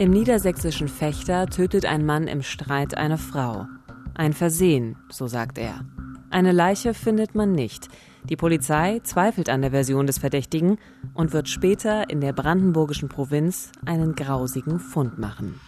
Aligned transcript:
Im 0.00 0.12
niedersächsischen 0.12 0.86
Fechter 0.86 1.48
tötet 1.48 1.84
ein 1.84 2.06
Mann 2.06 2.28
im 2.28 2.44
Streit 2.44 2.96
eine 2.96 3.18
Frau. 3.18 3.66
Ein 4.14 4.32
Versehen, 4.32 4.94
so 5.10 5.26
sagt 5.26 5.58
er. 5.58 5.84
Eine 6.30 6.52
Leiche 6.52 6.94
findet 6.94 7.34
man 7.34 7.50
nicht. 7.50 7.88
Die 8.28 8.36
Polizei 8.36 9.00
zweifelt 9.02 9.48
an 9.48 9.60
der 9.60 9.72
Version 9.72 10.06
des 10.06 10.18
Verdächtigen 10.18 10.78
und 11.14 11.32
wird 11.32 11.48
später 11.48 12.10
in 12.10 12.20
der 12.20 12.32
brandenburgischen 12.32 13.08
Provinz 13.08 13.72
einen 13.86 14.14
grausigen 14.14 14.78
Fund 14.78 15.18
machen. 15.18 15.58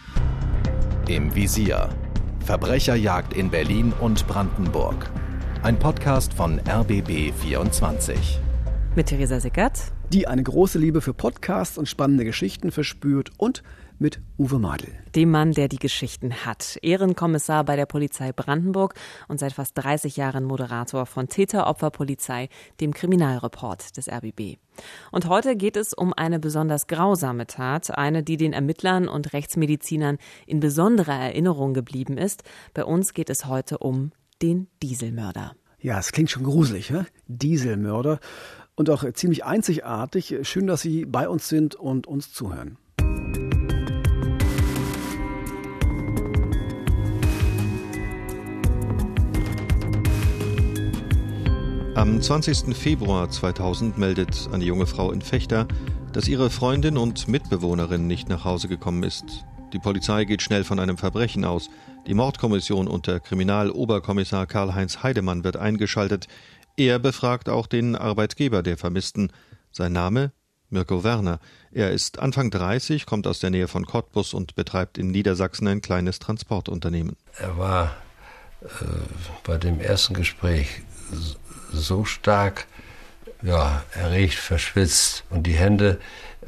Im 1.09 1.35
Visier. 1.35 1.89
Verbrecherjagd 2.45 3.33
in 3.33 3.49
Berlin 3.49 3.91
und 3.99 4.25
Brandenburg. 4.27 5.11
Ein 5.61 5.77
Podcast 5.77 6.33
von 6.33 6.61
RBB 6.69 7.33
24. 7.33 8.39
Mit 8.95 9.07
Theresa 9.07 9.41
Sickert. 9.41 9.91
Die 10.13 10.27
eine 10.29 10.43
große 10.43 10.79
Liebe 10.79 11.01
für 11.01 11.13
Podcasts 11.13 11.77
und 11.77 11.89
spannende 11.89 12.23
Geschichten 12.23 12.71
verspürt 12.71 13.31
und 13.37 13.61
mit 14.01 14.19
Uwe 14.37 14.57
Madel. 14.57 14.89
Dem 15.15 15.29
Mann, 15.29 15.51
der 15.51 15.67
die 15.67 15.77
Geschichten 15.77 16.33
hat. 16.45 16.77
Ehrenkommissar 16.81 17.63
bei 17.63 17.75
der 17.75 17.85
Polizei 17.85 18.33
Brandenburg 18.33 18.95
und 19.27 19.39
seit 19.39 19.53
fast 19.53 19.77
30 19.77 20.17
Jahren 20.17 20.43
Moderator 20.43 21.05
von 21.05 21.29
Täter-Opfer-Polizei, 21.29 22.49
dem 22.81 22.93
Kriminalreport 22.93 23.95
des 23.95 24.09
RBB. 24.09 24.57
Und 25.11 25.29
heute 25.29 25.55
geht 25.55 25.77
es 25.77 25.93
um 25.93 26.13
eine 26.13 26.39
besonders 26.39 26.87
grausame 26.87 27.45
Tat, 27.45 27.95
eine, 27.95 28.23
die 28.23 28.37
den 28.37 28.53
Ermittlern 28.53 29.07
und 29.07 29.33
Rechtsmedizinern 29.33 30.17
in 30.47 30.59
besonderer 30.59 31.13
Erinnerung 31.13 31.75
geblieben 31.75 32.17
ist. 32.17 32.43
Bei 32.73 32.83
uns 32.83 33.13
geht 33.13 33.29
es 33.29 33.45
heute 33.45 33.77
um 33.77 34.11
den 34.41 34.67
Dieselmörder. 34.81 35.55
Ja, 35.79 35.99
es 35.99 36.11
klingt 36.11 36.31
schon 36.31 36.43
gruselig, 36.43 36.89
ne? 36.89 37.05
Dieselmörder. 37.27 38.19
Und 38.73 38.89
auch 38.89 39.03
ziemlich 39.13 39.45
einzigartig. 39.45 40.39
Schön, 40.41 40.65
dass 40.65 40.81
Sie 40.81 41.05
bei 41.05 41.29
uns 41.29 41.47
sind 41.47 41.75
und 41.75 42.07
uns 42.07 42.33
zuhören. 42.33 42.77
Am 51.93 52.21
20. 52.21 52.73
Februar 52.73 53.29
2000 53.29 53.97
meldet 53.97 54.47
eine 54.53 54.63
junge 54.63 54.87
Frau 54.87 55.11
in 55.11 55.21
Fechter, 55.21 55.67
dass 56.13 56.29
ihre 56.29 56.49
Freundin 56.49 56.97
und 56.97 57.27
Mitbewohnerin 57.27 58.07
nicht 58.07 58.29
nach 58.29 58.45
Hause 58.45 58.69
gekommen 58.69 59.03
ist. 59.03 59.25
Die 59.73 59.79
Polizei 59.79 60.23
geht 60.23 60.41
schnell 60.41 60.63
von 60.63 60.79
einem 60.79 60.97
Verbrechen 60.97 61.43
aus. 61.43 61.69
Die 62.07 62.13
Mordkommission 62.13 62.87
unter 62.87 63.19
Kriminaloberkommissar 63.19 64.47
Karl-Heinz 64.47 65.03
Heidemann 65.03 65.43
wird 65.43 65.57
eingeschaltet. 65.57 66.29
Er 66.77 66.97
befragt 66.97 67.49
auch 67.49 67.67
den 67.67 67.97
Arbeitgeber 67.97 68.63
der 68.63 68.77
Vermissten. 68.77 69.33
Sein 69.71 69.91
Name? 69.91 70.31
Mirko 70.69 71.03
Werner. 71.03 71.39
Er 71.73 71.91
ist 71.91 72.19
Anfang 72.19 72.51
30, 72.51 73.05
kommt 73.05 73.27
aus 73.27 73.39
der 73.39 73.49
Nähe 73.49 73.67
von 73.67 73.85
Cottbus 73.85 74.33
und 74.33 74.55
betreibt 74.55 74.97
in 74.97 75.11
Niedersachsen 75.11 75.67
ein 75.67 75.81
kleines 75.81 76.19
Transportunternehmen. 76.19 77.17
Er 77.37 77.57
war 77.57 77.97
äh, 78.61 78.67
bei 79.43 79.57
dem 79.57 79.81
ersten 79.81 80.13
Gespräch 80.13 80.83
so 81.71 82.05
stark 82.05 82.67
ja, 83.41 83.83
erregt, 83.93 84.35
verschwitzt 84.35 85.23
und 85.29 85.47
die 85.47 85.53
Hände 85.53 85.99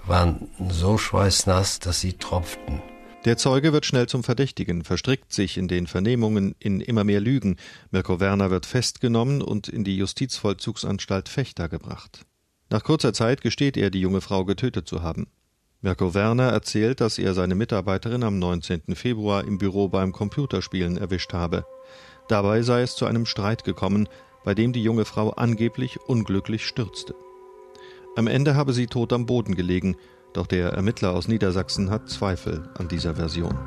waren 0.05 0.49
so 0.69 0.97
schweißnass, 0.97 1.79
dass 1.79 2.01
sie 2.01 2.13
tropften. 2.13 2.81
Der 3.25 3.37
Zeuge 3.37 3.71
wird 3.71 3.85
schnell 3.85 4.07
zum 4.07 4.21
Verdächtigen, 4.23 4.83
verstrickt 4.83 5.31
sich 5.31 5.57
in 5.57 5.69
den 5.69 5.87
Vernehmungen 5.87 6.55
in 6.59 6.81
immer 6.81 7.05
mehr 7.05 7.21
Lügen. 7.21 7.55
Mirko 7.89 8.19
Werner 8.19 8.51
wird 8.51 8.65
festgenommen 8.65 9.41
und 9.41 9.69
in 9.69 9.85
die 9.85 9.95
Justizvollzugsanstalt 9.95 11.29
Fechter 11.29 11.69
gebracht. 11.69 12.25
Nach 12.69 12.83
kurzer 12.83 13.13
Zeit 13.13 13.39
gesteht 13.39 13.77
er, 13.77 13.91
die 13.91 14.01
junge 14.01 14.19
Frau 14.19 14.43
getötet 14.43 14.89
zu 14.89 15.03
haben. 15.03 15.27
Mirko 15.81 16.13
Werner 16.13 16.49
erzählt, 16.49 16.99
dass 16.99 17.17
er 17.17 17.33
seine 17.33 17.55
Mitarbeiterin 17.55 18.23
am 18.23 18.39
19. 18.39 18.95
Februar 18.95 19.45
im 19.45 19.57
Büro 19.57 19.87
beim 19.87 20.11
Computerspielen 20.11 20.97
erwischt 20.97 21.31
habe. 21.31 21.65
Dabei 22.27 22.61
sei 22.61 22.81
es 22.81 22.95
zu 22.95 23.05
einem 23.05 23.25
Streit 23.25 23.63
gekommen, 23.63 24.09
bei 24.43 24.53
dem 24.53 24.73
die 24.73 24.83
junge 24.83 25.05
Frau 25.05 25.31
angeblich 25.31 25.99
unglücklich 26.07 26.65
stürzte. 26.65 27.15
Am 28.15 28.27
Ende 28.27 28.55
habe 28.55 28.73
sie 28.73 28.87
tot 28.87 29.13
am 29.13 29.25
Boden 29.25 29.55
gelegen, 29.55 29.95
doch 30.33 30.47
der 30.47 30.69
Ermittler 30.69 31.13
aus 31.13 31.27
Niedersachsen 31.27 31.89
hat 31.89 32.09
Zweifel 32.09 32.69
an 32.75 32.87
dieser 32.87 33.15
Version. 33.15 33.57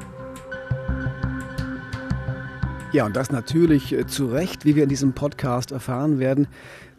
Ja, 2.92 3.04
und 3.04 3.16
das 3.16 3.30
natürlich 3.30 3.92
äh, 3.92 4.06
zu 4.06 4.26
Recht, 4.26 4.64
wie 4.64 4.76
wir 4.76 4.84
in 4.84 4.88
diesem 4.88 5.12
Podcast 5.12 5.70
erfahren 5.70 6.18
werden. 6.18 6.46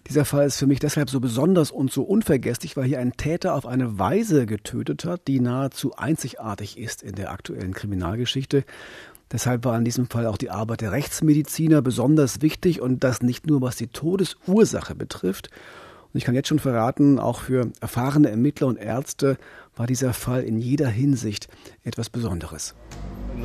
Dieser 0.07 0.25
Fall 0.25 0.47
ist 0.47 0.57
für 0.57 0.67
mich 0.67 0.79
deshalb 0.79 1.09
so 1.09 1.19
besonders 1.19 1.69
und 1.69 1.91
so 1.91 2.03
unvergesslich, 2.03 2.77
weil 2.77 2.85
hier 2.85 2.99
ein 2.99 3.13
Täter 3.17 3.53
auf 3.53 3.65
eine 3.65 3.99
Weise 3.99 4.45
getötet 4.45 5.03
hat, 5.03 5.27
die 5.27 5.41
nahezu 5.41 5.95
einzigartig 5.95 6.77
ist 6.77 7.03
in 7.03 7.15
der 7.15 7.31
aktuellen 7.31 7.73
Kriminalgeschichte. 7.73 8.63
Deshalb 9.31 9.65
war 9.65 9.77
in 9.77 9.85
diesem 9.85 10.09
Fall 10.09 10.25
auch 10.25 10.37
die 10.37 10.49
Arbeit 10.49 10.81
der 10.81 10.91
Rechtsmediziner 10.91 11.81
besonders 11.81 12.41
wichtig 12.41 12.81
und 12.81 13.03
das 13.03 13.21
nicht 13.21 13.47
nur 13.47 13.61
was 13.61 13.75
die 13.75 13.87
Todesursache 13.87 14.95
betrifft. 14.95 15.49
Und 16.13 16.17
ich 16.17 16.23
kann 16.23 16.35
jetzt 16.35 16.47
schon 16.47 16.59
verraten, 16.59 17.19
auch 17.19 17.41
für 17.41 17.69
erfahrene 17.81 18.29
Ermittler 18.29 18.67
und 18.67 18.77
Ärzte 18.77 19.37
war 19.75 19.87
dieser 19.87 20.13
Fall 20.13 20.43
in 20.43 20.57
jeder 20.57 20.87
Hinsicht 20.87 21.49
etwas 21.83 22.09
Besonderes. 22.09 22.75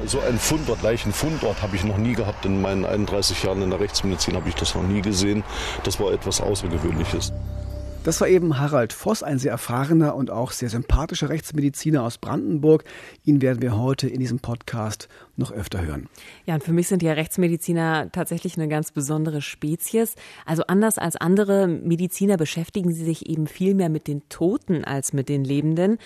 So 0.07 0.21
ein 0.21 0.39
Fundort, 0.39 0.83
Leichenfundort 0.83 1.61
habe 1.61 1.77
ich 1.77 1.85
noch 1.85 1.99
nie 1.99 2.15
gehabt. 2.15 2.47
In 2.47 2.63
meinen 2.63 2.85
31 2.85 3.43
Jahren 3.43 3.63
in 3.63 3.71
der 3.71 3.81
Rechtsmedizin 3.81 4.37
habe 4.37 4.49
ich 4.49 4.55
das 4.55 4.75
noch 4.75 4.83
nie 4.83 5.03
gesehen. 5.03 5.43
Das 5.85 6.01
war 6.01 6.13
etwas 6.13 6.41
Außergewöhnliches. 6.41 7.33
Das 8.05 8.21
war 8.21 8.27
eben 8.27 8.59
Harald 8.59 8.93
Voss, 8.93 9.23
ein 9.23 9.39
sehr 9.39 9.53
erfahrener 9.53 10.17
und 10.17 10.29
auch 10.29 10.51
sehr 10.51 10.69
sympathischer 10.69 11.29
Rechtsmediziner 11.29 12.03
aus 12.03 12.19
Brandenburg. 12.19 12.83
Ihn 13.25 13.41
werden 13.41 13.63
wir 13.63 13.79
heute 13.79 14.09
in 14.09 14.19
diesem 14.19 14.41
Podcast 14.41 15.09
noch 15.37 15.53
öfter 15.53 15.87
hören. 15.87 16.09
Ja, 16.45 16.55
und 16.55 16.65
für 16.65 16.73
mich 16.73 16.89
sind 16.89 17.05
ja 17.05 17.13
Rechtsmediziner 17.13 18.11
tatsächlich 18.11 18.57
eine 18.57 18.67
ganz 18.67 18.91
besondere 18.91 19.41
Spezies. 19.41 20.17
Also 20.45 20.65
anders 20.67 20.99
als 20.99 21.15
andere 21.15 21.69
Mediziner 21.69 22.37
beschäftigen 22.37 22.93
sie 22.93 23.05
sich 23.05 23.29
eben 23.29 23.47
viel 23.47 23.77
mehr 23.77 23.89
mit 23.89 24.09
den 24.09 24.29
Toten 24.29 24.85
als 24.85 25.13
mit 25.13 25.29
den 25.29 25.45
Lebenden. 25.45 25.99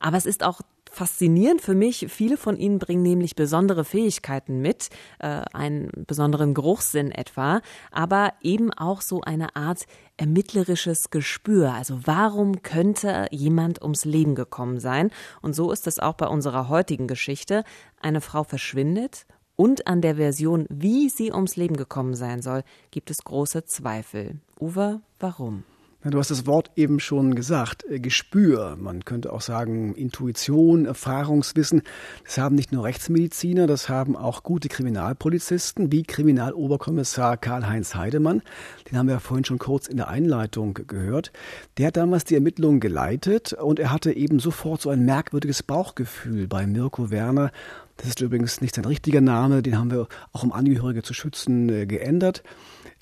Aber 0.00 0.16
es 0.16 0.26
ist 0.26 0.42
auch 0.42 0.60
faszinierend 0.94 1.60
für 1.60 1.74
mich. 1.74 2.06
Viele 2.08 2.36
von 2.36 2.56
ihnen 2.56 2.78
bringen 2.78 3.02
nämlich 3.02 3.34
besondere 3.34 3.84
Fähigkeiten 3.84 4.60
mit, 4.60 4.90
äh, 5.18 5.42
einen 5.52 5.90
besonderen 6.06 6.54
Geruchssinn 6.54 7.10
etwa, 7.10 7.60
aber 7.90 8.32
eben 8.40 8.72
auch 8.72 9.00
so 9.00 9.20
eine 9.20 9.56
Art 9.56 9.84
ermittlerisches 10.16 11.10
Gespür. 11.10 11.74
Also 11.74 12.00
warum 12.04 12.62
könnte 12.62 13.26
jemand 13.30 13.82
ums 13.82 14.04
Leben 14.04 14.34
gekommen 14.34 14.78
sein? 14.78 15.10
Und 15.42 15.54
so 15.54 15.72
ist 15.72 15.86
es 15.86 15.98
auch 15.98 16.14
bei 16.14 16.26
unserer 16.26 16.68
heutigen 16.68 17.08
Geschichte. 17.08 17.64
Eine 18.00 18.20
Frau 18.20 18.44
verschwindet 18.44 19.26
und 19.56 19.86
an 19.86 20.00
der 20.00 20.16
Version, 20.16 20.66
wie 20.68 21.08
sie 21.08 21.32
ums 21.32 21.56
Leben 21.56 21.76
gekommen 21.76 22.14
sein 22.14 22.42
soll, 22.42 22.62
gibt 22.90 23.10
es 23.10 23.24
große 23.24 23.64
Zweifel. 23.64 24.40
Uwe, 24.60 25.00
warum? 25.18 25.64
Du 26.10 26.18
hast 26.18 26.30
das 26.30 26.44
Wort 26.46 26.70
eben 26.76 27.00
schon 27.00 27.34
gesagt, 27.34 27.82
äh, 27.88 27.98
Gespür. 27.98 28.76
Man 28.78 29.06
könnte 29.06 29.32
auch 29.32 29.40
sagen 29.40 29.94
Intuition, 29.94 30.84
Erfahrungswissen. 30.84 31.80
Das 32.24 32.36
haben 32.36 32.56
nicht 32.56 32.72
nur 32.72 32.84
Rechtsmediziner, 32.84 33.66
das 33.66 33.88
haben 33.88 34.14
auch 34.14 34.42
gute 34.42 34.68
Kriminalpolizisten, 34.68 35.90
wie 35.90 36.02
Kriminaloberkommissar 36.02 37.38
Karl-Heinz 37.38 37.94
Heidemann. 37.94 38.42
Den 38.90 38.98
haben 38.98 39.06
wir 39.06 39.14
ja 39.14 39.18
vorhin 39.18 39.46
schon 39.46 39.58
kurz 39.58 39.86
in 39.86 39.96
der 39.96 40.08
Einleitung 40.08 40.74
gehört. 40.74 41.32
Der 41.78 41.86
hat 41.86 41.96
damals 41.96 42.24
die 42.24 42.34
Ermittlungen 42.34 42.80
geleitet 42.80 43.54
und 43.54 43.78
er 43.78 43.90
hatte 43.90 44.12
eben 44.12 44.40
sofort 44.40 44.82
so 44.82 44.90
ein 44.90 45.06
merkwürdiges 45.06 45.62
Bauchgefühl 45.62 46.48
bei 46.48 46.66
Mirko 46.66 47.10
Werner. 47.10 47.50
Das 47.96 48.08
ist 48.08 48.20
übrigens 48.20 48.60
nicht 48.60 48.74
sein 48.74 48.84
richtiger 48.84 49.22
Name, 49.22 49.62
den 49.62 49.78
haben 49.78 49.90
wir 49.90 50.08
auch 50.32 50.42
um 50.42 50.52
Angehörige 50.52 51.02
zu 51.02 51.14
schützen 51.14 51.70
äh, 51.70 51.86
geändert. 51.86 52.42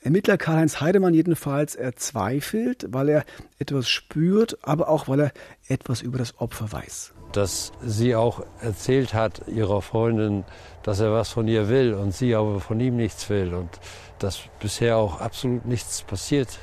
Ermittler 0.04 0.36
Karl-Heinz 0.36 0.80
Heidemann 0.80 1.14
jedenfalls, 1.14 1.76
er 1.76 1.94
zweifelt, 1.94 2.86
weil 2.90 3.08
er 3.08 3.24
etwas 3.58 3.88
spürt, 3.88 4.58
aber 4.62 4.88
auch 4.88 5.06
weil 5.06 5.20
er 5.20 5.32
etwas 5.68 6.02
über 6.02 6.18
das 6.18 6.40
Opfer 6.40 6.72
weiß. 6.72 7.12
Dass 7.32 7.72
sie 7.82 8.16
auch 8.16 8.44
erzählt 8.60 9.14
hat, 9.14 9.42
ihrer 9.46 9.80
Freundin, 9.80 10.44
dass 10.82 10.98
er 10.98 11.12
was 11.12 11.28
von 11.28 11.46
ihr 11.46 11.68
will 11.68 11.94
und 11.94 12.12
sie 12.12 12.34
aber 12.34 12.60
von 12.60 12.80
ihm 12.80 12.96
nichts 12.96 13.30
will 13.30 13.54
und 13.54 13.70
dass 14.18 14.40
bisher 14.60 14.96
auch 14.96 15.20
absolut 15.20 15.66
nichts 15.66 16.02
passiert 16.02 16.58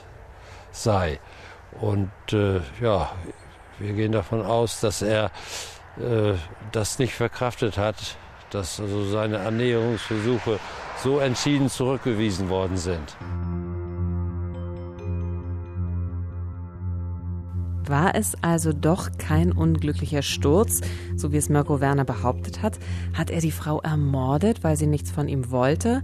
sei. 0.72 1.20
Und 1.80 2.12
äh, 2.34 2.60
ja, 2.82 3.10
wir 3.80 3.94
gehen 3.94 4.12
davon 4.12 4.42
aus, 4.42 4.82
dass 4.82 5.02
er 5.02 5.32
äh, 5.98 6.34
das 6.74 7.00
nicht 7.00 7.14
verkraftet 7.14 7.78
hat, 7.78 8.18
dass 8.50 8.80
also 8.80 9.06
seine 9.06 9.40
Annäherungsversuche 9.40 10.60
so 11.04 11.20
entschieden 11.20 11.70
zurückgewiesen 11.70 12.50
worden 12.50 12.78
sind. 12.78 13.18
War 17.90 18.14
es 18.14 18.36
also 18.44 18.72
doch 18.72 19.10
kein 19.18 19.52
unglücklicher 19.52 20.22
Sturz, 20.22 20.82
so 21.16 21.32
wie 21.32 21.38
es 21.38 21.50
Mirko 21.50 21.82
Werner 21.82 22.06
behauptet 22.06 22.62
hat? 22.62 22.78
Hat 23.18 23.32
er 23.32 23.42
die 23.42 23.52
Frau 23.52 23.82
ermordet, 23.82 24.64
weil 24.64 24.78
sie 24.78 24.86
nichts 24.86 25.10
von 25.10 25.28
ihm 25.28 25.50
wollte? 25.50 26.04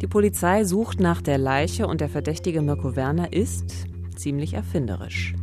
Die 0.00 0.06
Polizei 0.06 0.64
sucht 0.64 1.00
nach 1.00 1.20
der 1.20 1.36
Leiche 1.36 1.86
und 1.86 2.00
der 2.00 2.08
verdächtige 2.08 2.62
Mirko 2.62 2.96
Werner 2.96 3.32
ist 3.32 3.86
ziemlich 4.16 4.54
erfinderisch. 4.54 5.34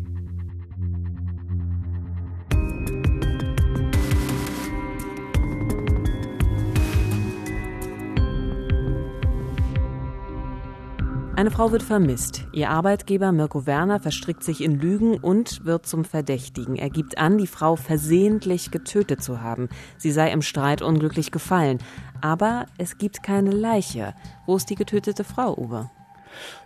Eine 11.37 11.51
Frau 11.51 11.73
wird 11.73 11.83
vermisst. 11.83 12.45
Ihr 12.53 12.69
Arbeitgeber 12.69 13.33
Mirko 13.33 13.65
Werner 13.65 13.99
verstrickt 13.99 14.41
sich 14.41 14.63
in 14.63 14.79
Lügen 14.79 15.17
und 15.17 15.65
wird 15.65 15.85
zum 15.85 16.05
Verdächtigen. 16.05 16.77
Er 16.77 16.89
gibt 16.89 17.17
an, 17.17 17.37
die 17.37 17.45
Frau 17.45 17.75
versehentlich 17.75 18.71
getötet 18.71 19.21
zu 19.21 19.41
haben. 19.41 19.67
Sie 19.97 20.11
sei 20.11 20.31
im 20.31 20.41
Streit 20.41 20.81
unglücklich 20.81 21.31
gefallen. 21.31 21.79
Aber 22.21 22.67
es 22.77 22.97
gibt 22.97 23.21
keine 23.21 23.51
Leiche. 23.51 24.13
Wo 24.45 24.55
ist 24.55 24.69
die 24.69 24.75
getötete 24.75 25.25
Frau, 25.25 25.57
Uwe? 25.57 25.91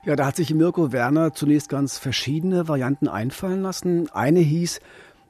Ja, 0.05 0.15
da 0.15 0.27
hat 0.27 0.35
sich 0.35 0.53
Mirko 0.53 0.91
Werner 0.91 1.33
zunächst 1.33 1.69
ganz 1.69 1.97
verschiedene 1.97 2.67
Varianten 2.67 3.07
einfallen 3.07 3.63
lassen. 3.63 4.07
Eine 4.11 4.39
hieß, 4.39 4.81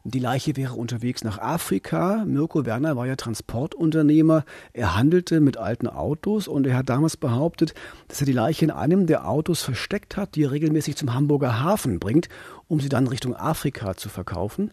die 0.06 0.20
Leiche 0.20 0.56
wäre 0.56 0.74
unterwegs 0.74 1.24
nach 1.24 1.40
Afrika. 1.40 2.24
Mirko 2.26 2.66
Werner 2.66 2.96
war 2.96 3.06
ja 3.06 3.18
Transportunternehmer. 3.18 4.46
Er 4.72 4.96
handelte 4.96 5.42
mit 5.42 5.58
alten 5.58 5.88
Autos 5.88 6.48
und 6.48 6.66
er 6.66 6.78
hat 6.78 6.90
damals 6.90 7.18
behauptet, 7.18 7.74
dass 8.08 8.22
er 8.22 8.26
die 8.26 8.32
Leiche 8.32 8.66
in 8.66 8.72
einem 8.72 9.08
der 9.08 9.28
Autos 9.28 9.62
versteckt 9.62 10.16
hat, 10.16 10.36
die 10.36 10.44
er 10.44 10.52
regelmäßig 10.52 10.96
zum 10.96 11.14
Hamburger 11.14 11.62
Hafen 11.62 12.00
bringt, 12.00 12.30
um 12.68 12.80
sie 12.80 12.90
dann 12.90 13.08
Richtung 13.08 13.36
Afrika 13.36 13.96
zu 13.98 14.08
verkaufen. 14.08 14.72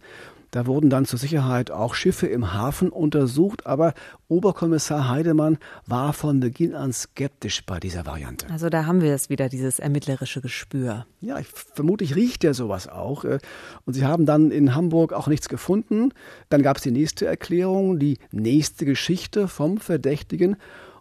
Da 0.51 0.67
wurden 0.67 0.91
dann 0.91 1.05
zur 1.05 1.19
Sicherheit 1.19 1.71
auch 1.71 1.95
Schiffe 1.95 2.27
im 2.27 2.53
Hafen 2.53 2.89
untersucht, 2.91 3.67
aber 3.67 3.95
Oberkommissar 4.29 5.09
Heidemann 5.09 5.59
war 5.87 6.13
von 6.13 6.41
Beginn 6.41 6.75
an 6.75 6.93
skeptisch 6.93 7.65
bei 7.65 7.81
dieser 7.81 8.07
Variante. 8.07 8.47
Also 8.51 8.69
da 8.69 8.87
haben 8.87 9.01
wir 9.01 9.15
es 9.15 9.29
wieder, 9.29 9.49
dieses 9.49 9.79
ermittlerische 9.79 10.41
Gespür. 10.41 11.07
Ja, 11.21 11.39
ich, 11.39 11.47
vermutlich 11.49 12.15
riecht 12.17 12.45
er 12.45 12.55
sowas 12.55 12.89
auch. 12.89 13.25
Äh, 13.25 13.39
und 13.85 13.95
sie 13.95 14.05
haben 14.05 14.27
dann 14.27 14.51
in 14.51 14.75
Hamburg 14.75 15.13
auch 15.13 15.27
nichts 15.27 15.49
gefunden. 15.49 16.11
Dann 16.49 16.63
gab 16.63 16.77
es 16.77 16.83
die 16.83 16.91
nächste 16.91 17.27
Erklärung, 17.27 17.99
die 17.99 18.19
nächste 18.31 18.85
Geschichte 18.85 19.49
vom 19.49 19.79
Verdächtigen. 19.79 20.57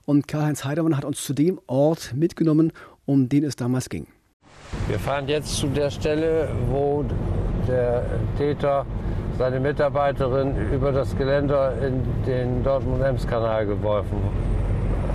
Und 0.06 0.28
Karl-Heinz 0.28 0.66
Heidemann 0.66 0.98
hat 0.98 1.06
uns 1.06 1.24
zu 1.24 1.34
dem 1.34 1.60
Ort 1.68 2.14
mitgenommen, 2.16 2.72
um 3.06 3.30
den 3.30 3.44
es 3.44 3.56
damals 3.56 3.90
ging. 3.90 4.08
Wir 4.88 5.00
fahren 5.00 5.28
jetzt 5.28 5.56
zu 5.56 5.68
der 5.68 5.90
Stelle, 5.90 6.50
wo 6.70 7.06
der 7.68 8.06
Täter 8.38 8.86
seine 9.38 9.60
Mitarbeiterin 9.60 10.72
über 10.72 10.92
das 10.92 11.16
Geländer 11.18 11.74
in 11.86 12.04
den 12.26 12.64
Dortmund-Ems-Kanal 12.64 13.66
geworfen 13.66 14.18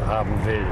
haben 0.07 0.31
will. 0.45 0.67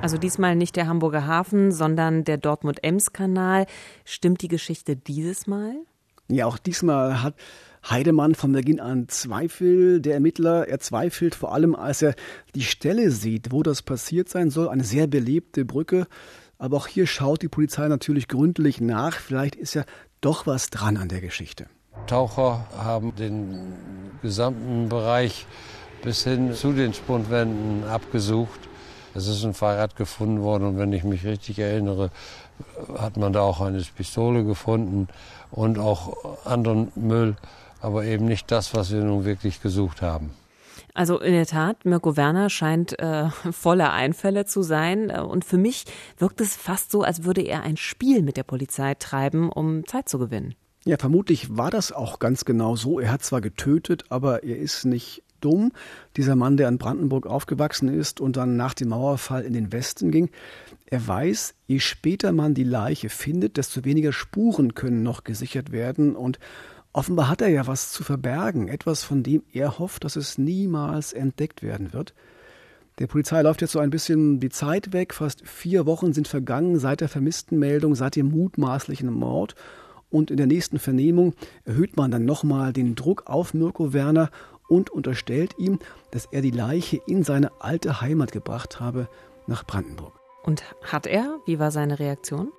Also 0.00 0.16
diesmal 0.18 0.54
nicht 0.54 0.76
der 0.76 0.86
Hamburger 0.86 1.26
Hafen, 1.26 1.72
sondern 1.72 2.24
der 2.24 2.36
Dortmund-Ems-Kanal. 2.36 3.66
Stimmt 4.04 4.42
die 4.42 4.48
Geschichte 4.48 4.94
dieses 4.94 5.46
Mal? 5.46 5.74
Ja, 6.28 6.46
auch 6.46 6.58
diesmal 6.58 7.22
hat 7.22 7.34
Heidemann 7.88 8.34
von 8.34 8.52
Beginn 8.52 8.80
an 8.80 9.08
Zweifel. 9.08 10.00
Der 10.00 10.14
Ermittler, 10.14 10.68
er 10.68 10.78
zweifelt 10.78 11.34
vor 11.34 11.52
allem, 11.52 11.74
als 11.74 12.02
er 12.02 12.14
die 12.54 12.62
Stelle 12.62 13.10
sieht, 13.10 13.50
wo 13.50 13.62
das 13.62 13.82
passiert 13.82 14.28
sein 14.28 14.50
soll. 14.50 14.68
Eine 14.68 14.84
sehr 14.84 15.06
belebte 15.06 15.64
Brücke. 15.64 16.06
Aber 16.58 16.76
auch 16.76 16.86
hier 16.86 17.06
schaut 17.06 17.42
die 17.42 17.48
Polizei 17.48 17.88
natürlich 17.88 18.28
gründlich 18.28 18.80
nach. 18.80 19.14
Vielleicht 19.14 19.56
ist 19.56 19.74
ja 19.74 19.84
doch 20.20 20.46
was 20.46 20.70
dran 20.70 20.96
an 20.96 21.08
der 21.08 21.20
Geschichte. 21.20 21.66
Taucher 22.06 22.64
haben 22.76 23.14
den 23.16 23.74
gesamten 24.22 24.88
Bereich 24.88 25.46
bis 26.02 26.24
hin 26.24 26.54
zu 26.54 26.72
den 26.72 26.94
Spundwänden 26.94 27.84
abgesucht. 27.88 28.60
Es 29.14 29.26
ist 29.26 29.44
ein 29.44 29.54
Fahrrad 29.54 29.96
gefunden 29.96 30.42
worden 30.42 30.64
und 30.64 30.78
wenn 30.78 30.92
ich 30.92 31.04
mich 31.04 31.24
richtig 31.24 31.58
erinnere, 31.58 32.10
hat 32.96 33.16
man 33.16 33.32
da 33.32 33.40
auch 33.40 33.60
eine 33.60 33.82
Pistole 33.96 34.44
gefunden 34.44 35.08
und 35.50 35.78
auch 35.78 36.36
anderen 36.44 36.92
Müll, 36.94 37.36
aber 37.80 38.04
eben 38.04 38.26
nicht 38.26 38.50
das, 38.50 38.74
was 38.74 38.92
wir 38.92 39.00
nun 39.00 39.24
wirklich 39.24 39.62
gesucht 39.62 40.02
haben. 40.02 40.30
Also 40.94 41.20
in 41.20 41.32
der 41.32 41.46
Tat, 41.46 41.84
Mirko 41.84 42.16
Werner 42.16 42.50
scheint 42.50 42.98
äh, 42.98 43.28
voller 43.52 43.92
Einfälle 43.92 44.46
zu 44.46 44.62
sein. 44.62 45.10
Und 45.10 45.44
für 45.44 45.58
mich 45.58 45.84
wirkt 46.16 46.40
es 46.40 46.56
fast 46.56 46.90
so, 46.90 47.02
als 47.02 47.22
würde 47.22 47.42
er 47.42 47.62
ein 47.62 47.76
Spiel 47.76 48.22
mit 48.22 48.36
der 48.36 48.42
Polizei 48.42 48.94
treiben, 48.94 49.48
um 49.48 49.86
Zeit 49.86 50.08
zu 50.08 50.18
gewinnen. 50.18 50.56
Ja, 50.88 50.96
vermutlich 50.96 51.54
war 51.54 51.70
das 51.70 51.92
auch 51.92 52.18
ganz 52.18 52.46
genau 52.46 52.74
so. 52.74 52.98
Er 52.98 53.12
hat 53.12 53.22
zwar 53.22 53.42
getötet, 53.42 54.04
aber 54.08 54.42
er 54.42 54.56
ist 54.56 54.86
nicht 54.86 55.22
dumm. 55.42 55.70
Dieser 56.16 56.34
Mann, 56.34 56.56
der 56.56 56.66
in 56.66 56.78
Brandenburg 56.78 57.26
aufgewachsen 57.26 57.88
ist 57.88 58.22
und 58.22 58.38
dann 58.38 58.56
nach 58.56 58.72
dem 58.72 58.88
Mauerfall 58.88 59.42
in 59.44 59.52
den 59.52 59.70
Westen 59.70 60.10
ging, 60.10 60.30
er 60.86 61.06
weiß, 61.06 61.52
je 61.66 61.78
später 61.78 62.32
man 62.32 62.54
die 62.54 62.64
Leiche 62.64 63.10
findet, 63.10 63.58
desto 63.58 63.84
weniger 63.84 64.14
Spuren 64.14 64.74
können 64.74 65.02
noch 65.02 65.24
gesichert 65.24 65.72
werden 65.72 66.16
und 66.16 66.38
offenbar 66.94 67.28
hat 67.28 67.42
er 67.42 67.48
ja 67.48 67.66
was 67.66 67.92
zu 67.92 68.02
verbergen, 68.02 68.68
etwas, 68.68 69.04
von 69.04 69.22
dem 69.22 69.42
er 69.52 69.78
hofft, 69.78 70.04
dass 70.04 70.16
es 70.16 70.38
niemals 70.38 71.12
entdeckt 71.12 71.62
werden 71.62 71.92
wird. 71.92 72.14
Der 72.98 73.08
Polizei 73.08 73.42
läuft 73.42 73.60
jetzt 73.60 73.72
so 73.72 73.78
ein 73.78 73.90
bisschen 73.90 74.40
die 74.40 74.48
Zeit 74.48 74.94
weg. 74.94 75.12
Fast 75.12 75.46
vier 75.46 75.84
Wochen 75.84 76.14
sind 76.14 76.28
vergangen 76.28 76.78
seit 76.78 77.02
der 77.02 77.10
Vermisstenmeldung, 77.10 77.94
seit 77.94 78.16
dem 78.16 78.30
mutmaßlichen 78.30 79.12
Mord. 79.12 79.54
Und 80.10 80.30
in 80.30 80.36
der 80.36 80.46
nächsten 80.46 80.78
Vernehmung 80.78 81.34
erhöht 81.64 81.96
man 81.96 82.10
dann 82.10 82.24
nochmal 82.24 82.72
den 82.72 82.94
Druck 82.94 83.24
auf 83.26 83.54
Mirko 83.54 83.92
Werner 83.92 84.30
und 84.68 84.90
unterstellt 84.90 85.54
ihm, 85.58 85.78
dass 86.10 86.26
er 86.30 86.42
die 86.42 86.50
Leiche 86.50 87.00
in 87.06 87.24
seine 87.24 87.50
alte 87.60 88.00
Heimat 88.00 88.32
gebracht 88.32 88.80
habe, 88.80 89.08
nach 89.46 89.64
Brandenburg. 89.66 90.12
Und 90.44 90.62
hat 90.82 91.06
er? 91.06 91.38
Wie 91.46 91.58
war 91.58 91.70
seine 91.70 91.98
Reaktion? 91.98 92.52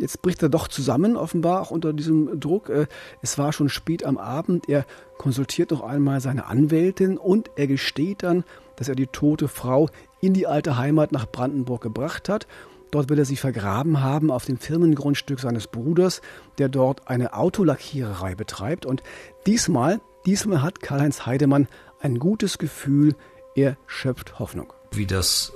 Jetzt 0.00 0.20
bricht 0.22 0.42
er 0.42 0.48
doch 0.48 0.66
zusammen, 0.66 1.16
offenbar 1.16 1.62
auch 1.62 1.70
unter 1.70 1.92
diesem 1.92 2.40
Druck. 2.40 2.68
Äh, 2.68 2.86
es 3.22 3.38
war 3.38 3.52
schon 3.52 3.68
spät 3.68 4.04
am 4.04 4.18
Abend. 4.18 4.68
Er 4.68 4.84
konsultiert 5.16 5.70
noch 5.70 5.82
einmal 5.82 6.20
seine 6.20 6.46
Anwältin 6.46 7.16
und 7.16 7.50
er 7.54 7.68
gesteht 7.68 8.24
dann, 8.24 8.42
dass 8.74 8.88
er 8.88 8.96
die 8.96 9.06
tote 9.06 9.46
Frau 9.46 9.88
in 10.20 10.34
die 10.34 10.48
alte 10.48 10.76
Heimat 10.76 11.12
nach 11.12 11.30
Brandenburg 11.30 11.82
gebracht 11.82 12.28
hat 12.28 12.48
Dort 12.90 13.08
will 13.08 13.18
er 13.18 13.24
sie 13.24 13.36
vergraben 13.36 14.02
haben 14.02 14.30
auf 14.30 14.44
dem 14.44 14.58
Firmengrundstück 14.58 15.40
seines 15.40 15.66
Bruders, 15.66 16.20
der 16.58 16.68
dort 16.68 17.08
eine 17.08 17.34
Autolackiererei 17.34 18.34
betreibt. 18.34 18.86
Und 18.86 19.02
diesmal, 19.46 20.00
diesmal 20.26 20.62
hat 20.62 20.80
Karl-Heinz 20.80 21.26
Heidemann 21.26 21.68
ein 22.00 22.18
gutes 22.18 22.58
Gefühl, 22.58 23.14
er 23.54 23.76
schöpft 23.86 24.38
Hoffnung. 24.38 24.72
Wie 24.92 25.06
das 25.06 25.52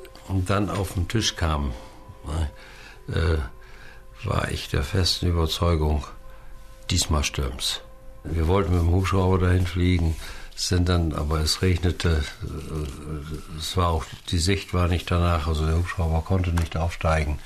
dann 0.46 0.70
auf 0.70 0.94
den 0.94 1.08
Tisch 1.08 1.36
kam, 1.36 1.72
äh, 3.08 3.36
war 4.25 4.50
ich 4.50 4.69
der 4.69 4.82
festen 4.82 5.28
Überzeugung, 5.28 6.05
diesmal 6.91 7.24
stürmt's. 7.24 7.81
Wir 8.24 8.48
wollten 8.48 8.72
mit 8.72 8.81
dem 8.81 8.91
Hubschrauber 8.91 9.38
dahin 9.38 9.67
fliegen 9.67 10.17
sind 10.55 10.89
dann, 10.89 11.13
aber 11.13 11.41
es 11.41 11.63
regnete, 11.63 12.23
äh, 12.43 13.58
es 13.58 13.77
war 13.77 13.89
auch, 13.89 14.05
die 14.31 14.39
Sicht 14.39 14.73
war 14.75 14.89
nicht 14.89 15.11
danach, 15.11 15.49
also 15.49 15.67
der 15.67 15.77
Hubschrauber 15.77 16.23
konnte 16.23 16.53
nicht 16.53 16.77
aufsteigen. 16.77 17.39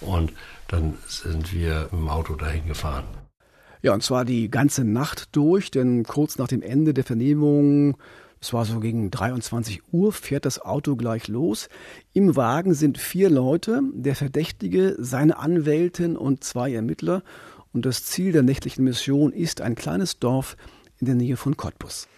Und 0.00 0.32
dann 0.68 0.94
sind 1.06 1.52
wir 1.52 1.88
im 1.92 2.08
Auto 2.08 2.34
dahin 2.34 2.66
gefahren. 2.66 3.04
Ja, 3.82 3.92
und 3.92 4.02
zwar 4.02 4.24
die 4.24 4.50
ganze 4.50 4.84
Nacht 4.84 5.36
durch, 5.36 5.70
denn 5.70 6.04
kurz 6.04 6.38
nach 6.38 6.48
dem 6.48 6.62
Ende 6.62 6.94
der 6.94 7.04
Vernehmung, 7.04 7.96
es 8.40 8.52
war 8.52 8.64
so 8.64 8.80
gegen 8.80 9.10
23 9.10 9.82
Uhr, 9.92 10.12
fährt 10.12 10.46
das 10.46 10.58
Auto 10.58 10.96
gleich 10.96 11.28
los. 11.28 11.68
Im 12.12 12.36
Wagen 12.36 12.74
sind 12.74 12.98
vier 12.98 13.30
Leute, 13.30 13.82
der 13.92 14.16
Verdächtige, 14.16 14.96
seine 14.98 15.38
Anwältin 15.38 16.16
und 16.16 16.44
zwei 16.44 16.72
Ermittler. 16.72 17.22
Und 17.72 17.84
das 17.84 18.04
Ziel 18.04 18.32
der 18.32 18.42
nächtlichen 18.42 18.84
Mission 18.84 19.32
ist 19.32 19.60
ein 19.60 19.74
kleines 19.74 20.18
Dorf 20.18 20.56
in 21.04 21.18
der 21.18 21.26
Nähe 21.26 21.36
von 21.36 21.56
Cottbus. 21.56 22.08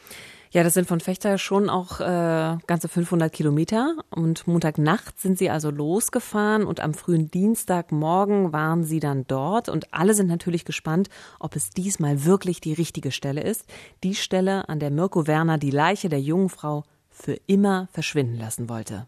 Ja, 0.50 0.62
das 0.62 0.74
sind 0.74 0.88
von 0.88 1.00
Fechter 1.00 1.38
schon 1.38 1.68
auch 1.68 2.00
äh, 2.00 2.56
ganze 2.66 2.88
500 2.88 3.32
Kilometer. 3.32 3.96
Und 4.10 4.46
Montagnacht 4.46 5.20
sind 5.20 5.38
sie 5.38 5.50
also 5.50 5.70
losgefahren 5.70 6.64
und 6.64 6.80
am 6.80 6.94
frühen 6.94 7.30
Dienstagmorgen 7.30 8.52
waren 8.52 8.84
sie 8.84 9.00
dann 9.00 9.26
dort. 9.26 9.68
Und 9.68 9.92
alle 9.92 10.14
sind 10.14 10.28
natürlich 10.28 10.64
gespannt, 10.64 11.08
ob 11.40 11.56
es 11.56 11.70
diesmal 11.70 12.24
wirklich 12.24 12.60
die 12.60 12.72
richtige 12.72 13.10
Stelle 13.10 13.42
ist. 13.42 13.66
Die 14.02 14.14
Stelle, 14.14 14.68
an 14.68 14.78
der 14.78 14.90
Mirko 14.90 15.26
Werner 15.26 15.58
die 15.58 15.70
Leiche 15.70 16.08
der 16.08 16.20
jungen 16.20 16.48
Frau 16.48 16.84
für 17.10 17.34
immer 17.46 17.88
verschwinden 17.92 18.38
lassen 18.38 18.68
wollte. 18.68 19.04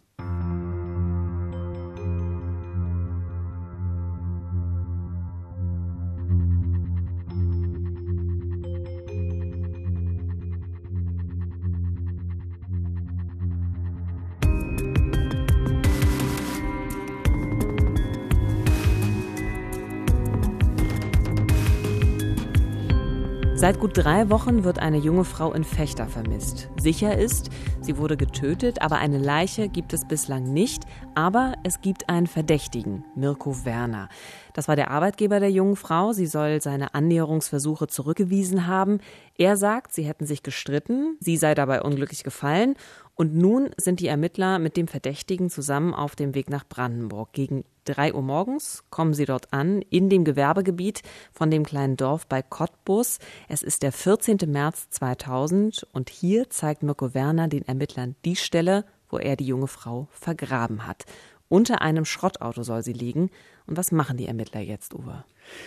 Seit 23.58 23.80
gut 23.80 23.90
drei 23.98 24.30
Wochen 24.30 24.62
wird 24.62 24.78
eine 24.78 24.98
junge 24.98 25.24
Frau 25.24 25.52
in 25.52 25.64
Fechter 25.64 26.06
vermisst. 26.06 26.68
Sicher 26.80 27.18
ist, 27.18 27.50
sie 27.80 27.98
wurde 27.98 28.16
getötet, 28.16 28.80
aber 28.82 28.98
eine 28.98 29.18
Leiche 29.18 29.68
gibt 29.68 29.92
es 29.92 30.06
bislang 30.06 30.44
nicht. 30.52 30.84
Aber 31.16 31.54
es 31.64 31.80
gibt 31.80 32.08
einen 32.08 32.28
Verdächtigen, 32.28 33.04
Mirko 33.16 33.64
Werner. 33.64 34.10
Das 34.54 34.68
war 34.68 34.76
der 34.76 34.92
Arbeitgeber 34.92 35.40
der 35.40 35.50
jungen 35.50 35.74
Frau. 35.74 36.12
Sie 36.12 36.28
soll 36.28 36.62
seine 36.62 36.94
Annäherungsversuche 36.94 37.88
zurückgewiesen 37.88 38.68
haben. 38.68 39.00
Er 39.36 39.56
sagt, 39.56 39.92
sie 39.92 40.04
hätten 40.04 40.24
sich 40.24 40.44
gestritten, 40.44 41.16
sie 41.18 41.36
sei 41.36 41.56
dabei 41.56 41.82
unglücklich 41.82 42.22
gefallen 42.22 42.76
Und 43.20 43.34
nun 43.34 43.70
sind 43.76 43.98
die 43.98 44.06
Ermittler 44.06 44.60
mit 44.60 44.76
dem 44.76 44.86
Verdächtigen 44.86 45.50
zusammen 45.50 45.92
auf 45.92 46.14
dem 46.14 46.36
Weg 46.36 46.50
nach 46.50 46.64
Brandenburg. 46.64 47.32
Gegen 47.32 47.64
drei 47.84 48.14
Uhr 48.14 48.22
morgens 48.22 48.84
kommen 48.90 49.12
sie 49.12 49.24
dort 49.24 49.52
an, 49.52 49.82
in 49.90 50.08
dem 50.08 50.24
Gewerbegebiet 50.24 51.02
von 51.32 51.50
dem 51.50 51.64
kleinen 51.64 51.96
Dorf 51.96 52.28
bei 52.28 52.42
Cottbus. 52.42 53.18
Es 53.48 53.64
ist 53.64 53.82
der 53.82 53.90
14. 53.90 54.38
März 54.46 54.90
2000 54.90 55.84
und 55.92 56.10
hier 56.10 56.48
zeigt 56.48 56.84
Mirko 56.84 57.12
Werner 57.12 57.48
den 57.48 57.66
Ermittlern 57.66 58.14
die 58.24 58.36
Stelle, 58.36 58.84
wo 59.10 59.18
er 59.18 59.34
die 59.34 59.46
junge 59.46 59.66
Frau 59.66 60.06
vergraben 60.12 60.86
hat. 60.86 61.04
Unter 61.48 61.82
einem 61.82 62.04
Schrottauto 62.04 62.62
soll 62.62 62.84
sie 62.84 62.92
liegen. 62.92 63.30
Und 63.66 63.76
was 63.76 63.90
machen 63.90 64.16
die 64.16 64.26
Ermittler 64.26 64.60
jetzt, 64.60 64.94
Uwe? 64.94 65.24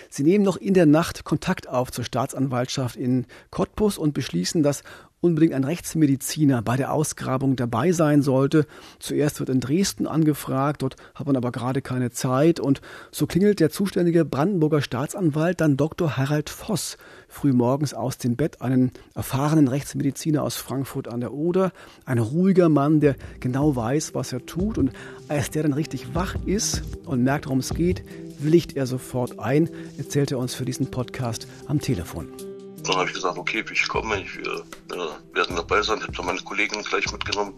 Sie 0.09 0.23
nehmen 0.23 0.45
noch 0.45 0.57
in 0.57 0.73
der 0.73 0.85
Nacht 0.85 1.23
Kontakt 1.23 1.67
auf 1.67 1.91
zur 1.91 2.03
Staatsanwaltschaft 2.03 2.95
in 2.95 3.25
Cottbus 3.49 3.97
und 3.97 4.13
beschließen, 4.13 4.63
dass 4.63 4.83
unbedingt 5.21 5.53
ein 5.53 5.63
Rechtsmediziner 5.63 6.61
bei 6.61 6.75
der 6.75 6.91
Ausgrabung 6.91 7.55
dabei 7.55 7.91
sein 7.91 8.23
sollte. 8.23 8.65
Zuerst 8.99 9.39
wird 9.39 9.49
in 9.49 9.59
Dresden 9.59 10.07
angefragt, 10.07 10.81
dort 10.81 10.95
hat 11.15 11.27
man 11.27 11.35
aber 11.35 11.51
gerade 11.51 11.81
keine 11.81 12.09
Zeit 12.09 12.59
und 12.59 12.81
so 13.11 13.27
klingelt 13.27 13.59
der 13.59 13.69
zuständige 13.69 14.25
Brandenburger 14.25 14.81
Staatsanwalt 14.81 15.61
dann 15.61 15.77
Dr. 15.77 16.17
Harald 16.17 16.49
Voss 16.49 16.97
früh 17.27 17.53
morgens 17.53 17.93
aus 17.93 18.17
dem 18.17 18.35
Bett, 18.35 18.61
einen 18.61 18.91
erfahrenen 19.15 19.67
Rechtsmediziner 19.67 20.43
aus 20.43 20.57
Frankfurt 20.57 21.07
an 21.07 21.21
der 21.21 21.33
Oder, 21.33 21.71
ein 22.05 22.17
ruhiger 22.17 22.67
Mann, 22.67 22.99
der 22.99 23.15
genau 23.39 23.75
weiß, 23.75 24.13
was 24.13 24.33
er 24.33 24.45
tut 24.45 24.77
und 24.77 24.91
als 25.27 25.49
der 25.49 25.63
dann 25.63 25.73
richtig 25.73 26.13
wach 26.13 26.35
ist 26.45 26.83
und 27.05 27.23
merkt, 27.23 27.45
worum 27.45 27.59
es 27.59 27.73
geht, 27.73 28.03
willigt 28.39 28.75
er 28.75 28.87
sofort 28.87 29.39
ein, 29.39 29.69
erzählt 29.97 30.31
er 30.31 30.39
uns 30.39 30.55
für 30.55 30.65
diesen 30.65 30.91
Podcast 30.91 31.47
am 31.67 31.79
Telefon. 31.79 32.50
Dann 32.91 32.99
habe 32.99 33.09
ich 33.09 33.15
gesagt, 33.15 33.37
okay, 33.37 33.63
ich 33.71 33.87
komme, 33.87 34.21
ich, 34.21 34.37
wir 34.37 34.51
äh, 34.51 35.33
werden 35.35 35.55
dabei 35.55 35.81
sein. 35.81 35.99
Ich 35.99 36.03
habe 36.03 36.17
dann 36.17 36.25
meine 36.25 36.41
Kollegen 36.41 36.83
gleich 36.83 37.09
mitgenommen, 37.09 37.53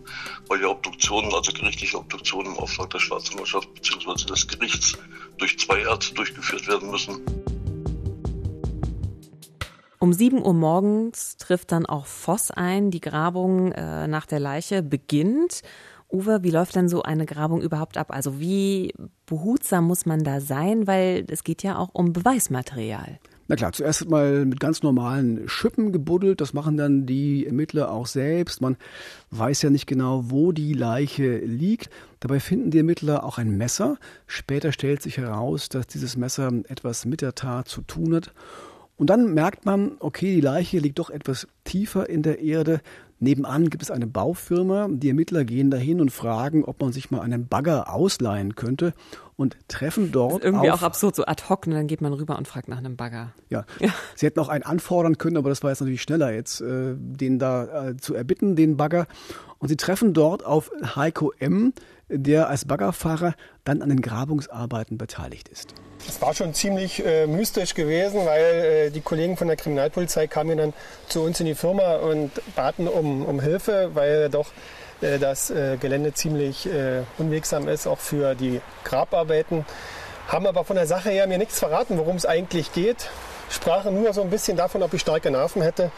weil 0.48 0.62
ja 0.62 0.68
Obduktionen, 0.68 1.34
also 1.34 1.52
gerichtliche 1.52 1.98
Obduktionen 1.98 2.54
im 2.54 2.60
Auftrag 2.60 2.92
der 2.92 3.00
Staatsanwaltschaft 3.00 3.74
bzw. 3.74 4.28
des 4.28 4.48
Gerichts 4.48 4.96
durch 5.40 5.58
zwei 5.58 5.80
Ärzte 5.80 6.13
durchgeführt 6.13 6.68
werden 6.68 6.92
müssen. 6.92 7.20
Um 9.98 10.13
7 10.13 10.40
Uhr 10.46 10.54
morgens 10.54 11.38
trifft 11.38 11.72
dann 11.72 11.88
auch 11.88 12.06
Voss 12.06 12.52
ein. 12.52 12.92
Die 12.92 13.02
Grabung 13.02 13.72
äh, 13.72 14.08
nach 14.08 14.28
der 14.28 14.40
Leiche 14.40 14.84
beginnt. 14.84 15.63
Uwe, 16.12 16.44
wie 16.44 16.52
läuft 16.52 16.75
denn 16.75 16.88
so 16.88 17.02
eine 17.02 17.25
Grabung 17.25 17.63
überhaupt 17.63 17.98
ab? 17.98 18.12
Also 18.12 18.40
wie 18.40 18.94
behutsam 19.25 19.86
muss 19.86 20.06
man 20.06 20.24
da 20.24 20.42
sein? 20.42 20.86
Weil 20.86 21.25
es 21.28 21.44
geht 21.44 21.63
ja 21.63 21.80
auch 21.80 21.90
um 21.94 22.13
Beweismaterial. 22.13 23.18
Na 23.48 23.58
klar, 23.58 23.74
zuerst 23.74 24.10
mal 24.10 24.46
mit 24.46 24.60
ganz 24.60 24.84
normalen 24.84 25.50
Schippen 25.50 25.92
gebuddelt. 25.92 26.40
Das 26.40 26.54
machen 26.54 26.78
dann 26.78 27.06
die 27.06 27.46
Ermittler 27.46 27.92
auch 27.92 28.08
selbst. 28.08 28.62
Man 28.62 28.78
weiß 29.32 29.62
ja 29.64 29.70
nicht 29.70 29.86
genau, 29.86 30.30
wo 30.30 30.54
die 30.54 30.74
Leiche 30.74 31.40
liegt. 31.40 31.90
Dabei 32.22 32.40
finden 32.40 32.72
die 32.72 32.78
Ermittler 32.78 33.26
auch 33.26 33.38
ein 33.38 33.58
Messer. 33.58 33.98
Später 34.28 34.72
stellt 34.72 35.02
sich 35.02 35.18
heraus, 35.18 35.68
dass 35.68 35.88
dieses 35.88 36.16
Messer 36.16 36.52
etwas 36.70 37.06
mit 37.06 37.22
der 37.22 37.36
Tat 37.36 37.68
zu 37.68 37.82
tun 37.82 38.16
hat. 38.16 38.34
Und 38.96 39.10
dann 39.10 39.34
merkt 39.34 39.66
man, 39.66 39.94
okay, 40.00 40.36
die 40.36 40.42
Leiche 40.42 40.80
liegt 40.80 41.00
doch 41.00 41.10
etwas 41.10 41.48
tiefer 41.66 42.10
in 42.10 42.22
der 42.22 42.40
Erde. 42.40 42.80
Nebenan 43.24 43.70
gibt 43.70 43.82
es 43.82 43.89
eine 43.89 44.06
Baufirma. 44.06 44.88
Die 44.92 45.08
Ermittler 45.08 45.46
gehen 45.46 45.72
dahin 45.72 46.01
und 46.01 46.12
fragen, 46.12 46.65
ob 46.65 46.82
man 46.82 46.92
sich 46.92 47.10
mal 47.10 47.22
einen 47.22 47.48
Bagger 47.48 47.94
ausleihen 47.94 48.56
könnte 48.56 48.94
und 49.36 49.58
treffen 49.68 50.12
dort. 50.12 50.34
Das 50.34 50.39
ist 50.39 50.46
irgendwie 50.46 50.70
auf, 50.70 50.82
auch 50.82 50.86
absurd, 50.86 51.15
so 51.15 51.25
ad 51.25 51.44
hoc, 51.50 51.65
und 51.65 51.74
ne? 51.74 51.80
dann 51.80 51.88
geht 51.88 52.01
man 52.01 52.13
rüber 52.13 52.38
und 52.38 52.48
fragt 52.48 52.68
nach 52.68 52.77
einem 52.77 52.96
Bagger. 52.98 53.34
Ja. 53.50 53.65
ja. 53.80 53.89
Sie 54.15 54.25
hätten 54.25 54.39
auch 54.39 54.50
einen 54.50 54.63
anfordern 54.63 55.18
können, 55.18 55.38
aber 55.38 55.50
das 55.50 55.63
war 55.63 55.72
jetzt 55.72 55.80
natürlich 55.80 56.01
schneller, 56.01 56.32
jetzt 56.34 56.62
äh, 56.62 56.96
den 56.98 57.39
da 57.39 57.89
äh, 57.89 57.98
zu 57.98 58.13
erbitten, 58.13 58.56
den 58.56 58.77
Bagger. 58.77 59.08
Und 59.58 59.70
sie 59.70 59.77
treffen 59.77 60.13
dort 60.13 60.46
auf 60.46 60.72
Heiko 60.96 61.32
M., 61.39 61.74
der 62.10 62.50
als 62.50 62.65
Baggerfahrer 62.65 63.34
dann 63.63 63.82
an 63.82 63.89
den 63.89 64.01
Grabungsarbeiten 64.01 64.98
beteiligt 64.98 65.48
ist. 65.48 65.74
Es 66.08 66.22
war 66.22 66.34
schon 66.34 66.54
ziemlich 66.54 67.04
äh, 67.06 67.28
mystisch 67.28 67.74
gewesen, 67.74 68.26
weil 68.26 68.44
äh, 68.44 68.90
die 68.90 69.02
Kollegen 69.02 69.38
von 69.38 69.48
der 69.48 69.58
Kriminalpolizei 69.58 70.28
kamen 70.28 70.58
dann 70.58 70.74
zu 71.08 71.22
uns 71.22 71.40
in 71.40 71.46
die 71.46 71.56
Firma 71.56 71.96
und 71.96 72.32
baten 72.56 72.88
um, 72.88 73.26
um 73.26 73.40
Hilfe, 73.40 73.92
weil 73.94 74.30
doch 74.30 74.48
äh, 75.02 75.20
das 75.20 75.50
äh, 75.50 75.78
Gelände 75.78 76.14
ziemlich 76.14 76.66
äh, 76.66 77.02
unwegsam 77.18 77.68
ist, 77.68 77.88
auch 77.88 78.00
für 78.00 78.36
die 78.36 78.62
Grabarbeiten. 78.84 79.66
Haben 80.28 80.48
aber 80.48 80.64
von 80.64 80.76
der 80.76 80.88
Sache 80.88 81.10
her 81.10 81.28
mir 81.28 81.38
nichts 81.38 81.60
verraten, 81.60 81.98
worum 81.98 82.16
es 82.16 82.26
eigentlich 82.26 82.72
geht. 82.74 83.10
Sprachen 83.50 84.02
nur 84.02 84.14
so 84.14 84.22
ein 84.22 84.30
bisschen 84.30 84.58
davon, 84.58 84.82
ob 84.82 84.94
ich 84.94 85.02
starke 85.02 85.30
Nerven 85.30 85.62
hätte. 85.62 85.92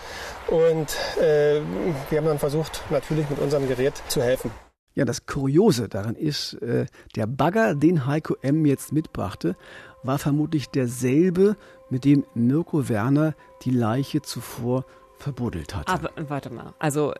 Und 0.48 0.96
äh, 1.22 1.62
wir 2.10 2.18
haben 2.18 2.26
dann 2.26 2.40
versucht, 2.40 2.82
natürlich 2.90 3.30
mit 3.30 3.40
unserem 3.40 3.68
Gerät 3.68 3.94
zu 4.08 4.22
helfen. 4.22 4.52
Ja, 4.96 5.04
das 5.06 5.25
Kuriose 5.25 5.90
daran 5.90 6.16
ist, 6.16 6.54
äh, 6.62 6.86
der 7.16 7.28
Bagger, 7.28 7.75
den 7.75 8.06
Heiko 8.06 8.36
M. 8.42 8.66
jetzt 8.66 8.94
mitbrachte, 8.94 9.56
war 10.04 10.18
vermutlich 10.18 10.70
derselbe, 10.70 11.58
mit 11.90 12.06
dem 12.06 12.25
Mirko 12.34 12.90
Werner 12.90 13.36
die 13.62 13.72
Leiche 13.72 14.22
zuvor 14.22 14.86
verbuddelt 15.18 15.75
hatte. 15.75 15.92
Aber 15.92 16.10
warte 16.30 16.50
mal, 16.50 16.74
also 16.80 17.14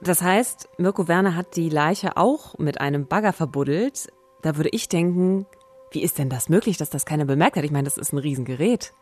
das 0.00 0.22
heißt, 0.22 0.68
Mirko 0.78 1.08
Werner 1.08 1.36
hat 1.36 1.56
die 1.56 1.68
Leiche 1.68 2.16
auch 2.16 2.56
mit 2.58 2.80
einem 2.80 3.06
Bagger 3.06 3.34
verbuddelt. 3.34 4.08
Da 4.40 4.56
würde 4.56 4.70
ich 4.70 4.88
denken, 4.88 5.46
wie 5.90 6.02
ist 6.02 6.18
denn 6.18 6.30
das 6.30 6.48
möglich, 6.48 6.78
dass 6.78 6.88
das 6.88 7.04
keiner 7.04 7.26
bemerkt 7.26 7.56
hat? 7.56 7.64
Ich 7.64 7.70
meine, 7.70 7.84
das 7.84 7.98
ist 7.98 8.12
ein 8.12 8.18
Riesengerät. 8.18 8.94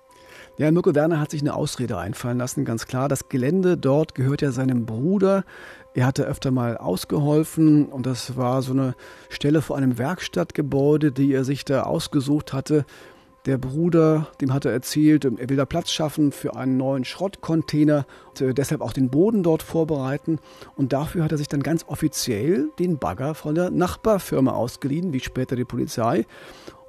Ja, 0.59 0.73
Mirko 0.73 0.93
Werner 0.93 1.21
hat 1.21 1.31
sich 1.31 1.41
eine 1.41 1.55
Ausrede 1.55 1.99
einfallen 1.99 2.37
lassen, 2.37 2.65
ganz 2.65 2.87
klar. 2.87 3.09
Das 3.09 3.29
Gelände 3.29 3.79
dort 3.79 4.17
gehört 4.17 4.43
ja 4.43 4.51
seinem 4.51 4.87
Bruder. 4.87 5.45
Er 5.95 6.05
hatte 6.05 6.25
öfter 6.25 6.51
mal 6.51 6.77
ausgeholfen 6.77 7.87
und 7.87 8.07
das 8.07 8.37
war 8.37 8.61
so 8.63 8.73
eine 8.73 8.97
Stelle 9.29 9.63
vor 9.63 9.77
einem 9.77 9.99
Werkstattgebäude, 9.99 11.13
die 11.13 11.33
er 11.33 11.45
sich 11.45 11.65
da 11.65 11.85
ausgesucht 11.85 12.53
hatte. 12.53 12.87
Der 13.47 13.57
Bruder, 13.57 14.27
dem 14.41 14.53
hat 14.53 14.65
er 14.65 14.73
erzählt, 14.73 15.25
er 15.25 15.49
will 15.49 15.57
da 15.57 15.65
Platz 15.65 15.93
schaffen 15.93 16.33
für 16.33 16.57
einen 16.57 16.77
neuen 16.77 17.05
Schrottcontainer, 17.05 18.05
und, 18.31 18.41
äh, 18.41 18.53
deshalb 18.53 18.81
auch 18.81 18.93
den 18.93 19.11
Boden 19.11 19.45
dort 19.45 19.63
vorbereiten. 19.63 20.41
Und 20.75 20.93
dafür 20.93 21.23
hat 21.23 21.31
er 21.31 21.39
sich 21.39 21.49
dann 21.49 21.63
ganz 21.63 21.85
offiziell 21.87 22.71
den 22.81 22.99
Bagger 22.99 23.37
von 23.37 23.55
der 23.55 23.71
Nachbarfirma 23.71 24.51
ausgeliehen, 24.51 25.13
wie 25.13 25.21
später 25.21 25.55
die 25.55 25.65
Polizei. 25.65 26.27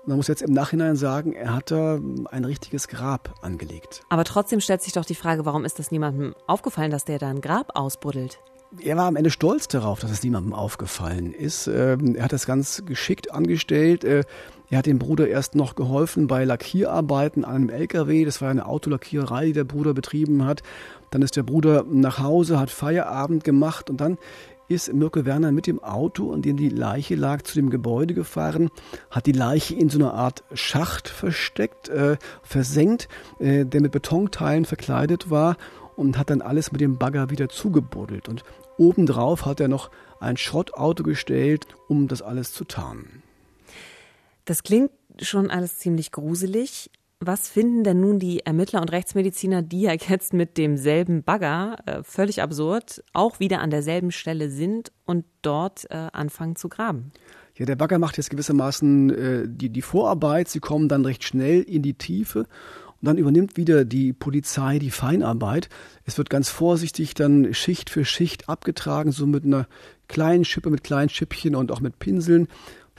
Man 0.10 0.18
muss 0.18 0.28
jetzt 0.28 0.42
im 0.42 0.54
Nachhinein 0.54 0.96
sagen, 0.96 1.34
er 1.34 1.54
hat 1.54 1.70
da 1.70 2.00
ein 2.32 2.44
richtiges 2.44 2.88
Grab 2.88 3.36
angelegt. 3.44 4.02
Aber 4.10 4.24
trotzdem 4.24 4.60
stellt 4.60 4.82
sich 4.82 4.94
doch 4.94 5.06
die 5.06 5.14
Frage, 5.14 5.46
warum 5.46 5.66
ist 5.66 5.78
das 5.78 5.92
niemandem 5.92 6.34
aufgefallen, 6.48 6.90
dass 6.90 7.06
der 7.06 7.20
da 7.20 7.30
ein 7.30 7.42
Grab 7.42 7.78
ausbuddelt? 7.78 8.40
Er 8.82 8.98
war 8.98 9.06
am 9.06 9.16
Ende 9.16 9.30
stolz 9.30 9.68
darauf, 9.68 10.00
dass 10.00 10.10
es 10.10 10.24
niemandem 10.24 10.54
aufgefallen 10.54 11.32
ist. 11.32 11.68
Ähm, 11.68 12.16
er 12.16 12.24
hat 12.24 12.34
das 12.34 12.48
ganz 12.48 12.84
geschickt 12.88 13.32
angestellt. 13.32 14.04
Äh, 14.04 14.24
er 14.72 14.80
hat 14.80 14.88
dem 14.88 14.98
Bruder 14.98 15.28
erst 15.28 15.54
noch 15.54 15.76
geholfen 15.76 16.26
bei 16.26 16.44
Lackierarbeiten 16.44 17.46
an 17.46 17.56
einem 17.56 17.70
LKW. 17.70 18.26
Das 18.26 18.42
war 18.42 18.50
eine 18.50 18.66
Autolackiererei, 18.66 19.48
die 19.48 19.54
der 19.54 19.64
Bruder 19.64 19.94
betrieben 19.94 20.44
hat. 20.44 20.64
Dann 21.12 21.22
ist 21.22 21.36
der 21.36 21.44
Bruder 21.44 21.86
nach 21.88 22.18
Hause, 22.18 22.60
hat 22.60 22.72
Feierabend 22.72 23.44
gemacht 23.44 23.92
und 23.92 24.02
dann 24.02 24.18
ist 24.70 24.94
Mirko 24.94 25.26
Werner 25.26 25.52
mit 25.52 25.68
dem 25.68 25.84
Auto, 25.84 26.32
in 26.34 26.42
dem 26.42 26.56
die 26.56 26.70
Leiche 26.70 27.16
lag, 27.16 27.42
zu 27.42 27.56
dem 27.56 27.70
Gebäude 27.70 28.14
gefahren, 28.14 28.70
hat 29.10 29.26
die 29.26 29.32
Leiche 29.32 29.76
in 29.76 29.90
so 29.90 29.98
einer 29.98 30.14
Art 30.14 30.44
Schacht 30.54 31.10
versteckt, 31.10 31.90
äh, 31.90 32.18
versenkt, 32.44 33.10
äh, 33.40 33.66
der 33.66 33.82
mit 33.82 33.92
Betonteilen 33.92 34.66
verkleidet 34.66 35.30
war 35.30 35.58
und 35.96 36.18
hat 36.18 36.30
dann 36.30 36.42
alles 36.42 36.72
mit 36.72 36.82
dem 36.82 36.98
Bagger 36.98 37.32
wieder 37.32 37.50
zugebuddelt. 37.50 38.30
Und 38.30 38.44
obendrauf 38.78 39.46
hat 39.46 39.60
er 39.60 39.68
noch 39.68 39.90
ein 40.20 40.38
Schrottauto 40.38 41.04
gestellt, 41.04 41.66
um 41.88 42.08
das 42.08 42.22
alles 42.22 42.54
zu 42.54 42.64
tarnen. 42.64 43.24
Das 44.46 44.64
klingt 44.64 44.92
schon 45.22 45.50
alles 45.50 45.80
ziemlich 45.80 46.12
gruselig. 46.12 46.92
Was 47.22 47.50
finden 47.50 47.84
denn 47.84 48.00
nun 48.00 48.18
die 48.18 48.46
Ermittler 48.46 48.80
und 48.80 48.94
Rechtsmediziner, 48.94 49.62
die 49.62 49.82
ja 49.82 49.92
jetzt 49.92 50.32
mit 50.32 50.58
demselben 50.58 51.24
Bagger, 51.24 51.76
äh, 51.86 52.02
völlig 52.02 52.42
absurd, 52.42 53.04
auch 53.12 53.42
wieder 53.42 53.60
an 53.60 53.72
derselben 53.72 54.12
Stelle 54.12 54.50
sind 54.50 54.94
und 55.04 55.26
dort 55.42 55.86
äh, 55.92 55.96
anfangen 56.14 56.56
zu 56.56 56.70
graben? 56.70 57.12
Ja, 57.58 57.66
der 57.66 57.76
Bagger 57.76 58.00
macht 58.00 58.16
jetzt 58.16 58.30
gewissermaßen 58.30 59.10
äh, 59.10 59.44
die, 59.50 59.70
die 59.70 59.82
Vorarbeit. 59.82 60.48
Sie 60.48 60.62
kommen 60.62 60.88
dann 60.88 61.04
recht 61.04 61.26
schnell 61.26 61.62
in 61.62 61.82
die 61.82 61.96
Tiefe 61.96 62.40
und 63.02 63.06
dann 63.06 63.18
übernimmt 63.18 63.58
wieder 63.58 63.84
die 63.84 64.14
Polizei 64.14 64.80
die 64.80 64.90
Feinarbeit. 64.90 65.68
Es 66.06 66.18
wird 66.18 66.30
ganz 66.30 66.50
vorsichtig 66.50 67.16
dann 67.16 67.54
Schicht 67.54 67.90
für 67.90 68.06
Schicht 68.06 68.48
abgetragen, 68.48 69.12
so 69.12 69.28
mit 69.28 69.44
einer 69.44 69.68
kleinen 70.08 70.46
Schippe, 70.46 70.70
mit 70.70 70.86
kleinen 70.86 71.10
Schippchen 71.10 71.54
und 71.56 71.74
auch 71.74 71.82
mit 71.82 72.00
Pinseln. 72.00 72.48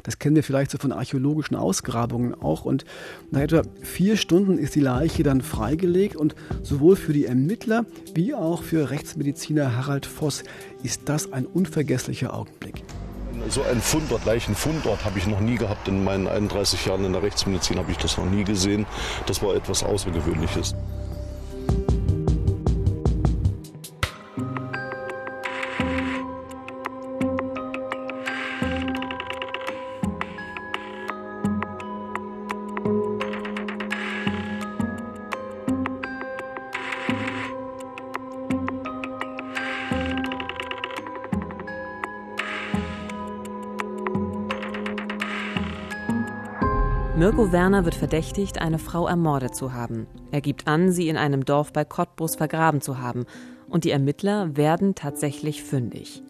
Das 0.02 0.18
kennen 0.18 0.36
wir 0.36 0.42
vielleicht 0.42 0.70
so 0.70 0.78
von 0.78 0.92
archäologischen 0.92 1.56
Ausgrabungen 1.56 2.34
auch. 2.34 2.64
Und 2.64 2.84
nach 3.30 3.40
etwa 3.40 3.62
vier 3.82 4.16
Stunden 4.16 4.58
ist 4.58 4.74
die 4.74 4.80
Leiche 4.80 5.22
dann 5.22 5.40
freigelegt. 5.40 6.16
Und 6.16 6.34
sowohl 6.62 6.96
für 6.96 7.12
die 7.12 7.26
Ermittler 7.26 7.84
wie 8.14 8.34
auch 8.34 8.62
für 8.62 8.90
Rechtsmediziner 8.90 9.76
Harald 9.76 10.06
Voss 10.06 10.44
ist 10.82 11.02
das 11.08 11.32
ein 11.32 11.46
unvergesslicher 11.46 12.34
Augenblick. 12.34 12.82
So 13.48 13.62
ein 13.62 13.80
Fundort, 13.80 14.24
Leichenfundort 14.26 15.04
habe 15.04 15.18
ich 15.18 15.26
noch 15.26 15.40
nie 15.40 15.56
gehabt. 15.56 15.88
In 15.88 16.04
meinen 16.04 16.28
31 16.28 16.84
Jahren 16.86 17.04
in 17.04 17.12
der 17.12 17.22
Rechtsmedizin 17.22 17.78
habe 17.78 17.90
ich 17.90 17.98
das 17.98 18.18
noch 18.18 18.26
nie 18.26 18.44
gesehen. 18.44 18.86
Das 19.26 19.42
war 19.42 19.54
etwas 19.54 19.82
Außergewöhnliches. 19.82 20.74
Mirko 47.20 47.52
Werner 47.52 47.84
wird 47.84 47.96
verdächtigt, 47.96 48.62
eine 48.62 48.78
Frau 48.78 49.06
ermordet 49.06 49.54
zu 49.54 49.74
haben. 49.74 50.06
Er 50.30 50.40
gibt 50.40 50.66
an, 50.66 50.90
sie 50.90 51.10
in 51.10 51.18
einem 51.18 51.44
Dorf 51.44 51.70
bei 51.70 51.84
Cottbus 51.84 52.34
vergraben 52.34 52.80
zu 52.80 52.98
haben. 52.98 53.26
Und 53.68 53.84
die 53.84 53.90
Ermittler 53.90 54.56
werden 54.56 54.94
tatsächlich 54.94 55.62
fündig. 55.62 56.22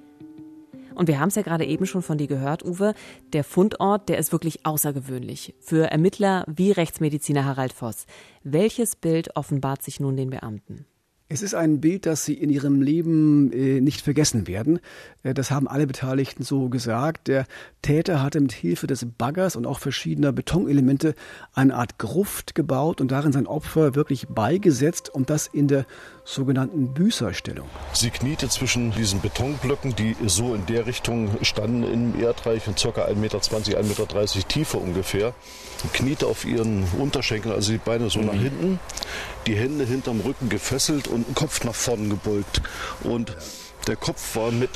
Und 0.97 1.07
wir 1.07 1.21
haben 1.21 1.29
es 1.29 1.37
ja 1.37 1.43
gerade 1.43 1.65
eben 1.65 1.87
schon 1.87 2.03
von 2.03 2.19
dir 2.19 2.27
gehört, 2.27 2.65
Uwe. 2.65 2.95
Der 3.33 3.45
Fundort, 3.45 4.09
der 4.09 4.19
ist 4.19 4.33
wirklich 4.33 4.67
außergewöhnlich. 4.67 5.55
Für 5.61 5.93
Ermittler 5.93 6.45
wie 6.49 6.73
Rechtsmediziner 6.73 7.45
Harald 7.45 7.73
Voss. 7.73 8.07
Welches 8.43 8.97
Bild 8.97 9.37
offenbart 9.37 9.85
sich 9.85 10.01
nun 10.01 10.17
den 10.17 10.31
Beamten? 10.31 10.87
Es 11.33 11.43
ist 11.43 11.55
ein 11.55 11.81
Bild, 11.81 12.07
das 12.07 12.25
sie 12.25 12.35
in 12.35 12.51
ihrem 12.51 12.83
Leben 12.83 13.53
äh, 13.53 13.81
nicht 13.81 14.01
vergessen 14.01 14.49
werden. 14.49 14.81
Äh, 15.23 15.33
das 15.33 15.53
haben 15.53 15.69
alle 15.69 15.87
Beteiligten 15.87 16.43
so 16.43 16.69
gesagt. 16.69 17.29
Der 17.29 17.47
Täter 17.83 18.21
hatte 18.21 18.41
mit 18.41 18.51
Hilfe 18.51 18.89
des 18.89 19.07
Baggers 19.17 19.55
und 19.55 19.65
auch 19.65 19.79
verschiedener 19.79 20.33
Betonelemente 20.33 21.15
eine 21.55 21.77
Art 21.77 21.99
Gruft 21.99 22.57
gebaut 22.57 23.01
und 23.01 23.13
darin 23.13 23.31
sein 23.31 23.47
Opfer 23.47 23.95
wirklich 23.95 24.27
beigesetzt 24.27 25.09
und 25.09 25.31
das 25.31 25.47
in 25.47 25.69
der 25.69 25.87
sogenannten 26.35 26.93
Büßerstellung. 26.95 27.69
Sie 27.93 28.11
kniete 28.11 28.49
zwischen 28.49 28.93
diesen 28.93 29.21
Betonblöcken, 29.21 29.97
die 29.97 30.17
so 30.27 30.55
in 30.55 30.67
der 30.67 30.87
Richtung 30.87 31.31
standen 31.43 31.83
im 31.83 32.21
Erdreich 32.21 32.67
und 32.69 32.77
ca. 32.77 32.89
1,20 32.89 33.15
Meter, 33.17 33.39
1,30 33.39 34.37
Meter 34.37 34.49
Tiefe 34.49 34.77
ungefähr. 34.79 35.35
Kniete 35.93 36.27
auf 36.27 36.45
ihren 36.45 36.85
Unterschenkeln, 36.99 37.55
also 37.55 37.73
die 37.73 37.79
Beine 37.79 38.11
so 38.11 38.21
mhm. 38.21 38.27
nach 38.27 38.35
hinten, 38.35 38.79
die 39.47 39.55
Hände 39.55 39.85
hinterm 39.85 40.21
Rücken 40.21 40.49
gefesselt 40.49 41.09
und 41.09 41.27
den 41.27 41.35
Kopf 41.35 41.65
nach 41.65 41.75
vorn 41.75 42.11
gebeugt. 42.11 42.63
Und 43.03 43.37
der 43.87 43.97
Kopf 43.97 44.37
war 44.37 44.53
mit 44.53 44.71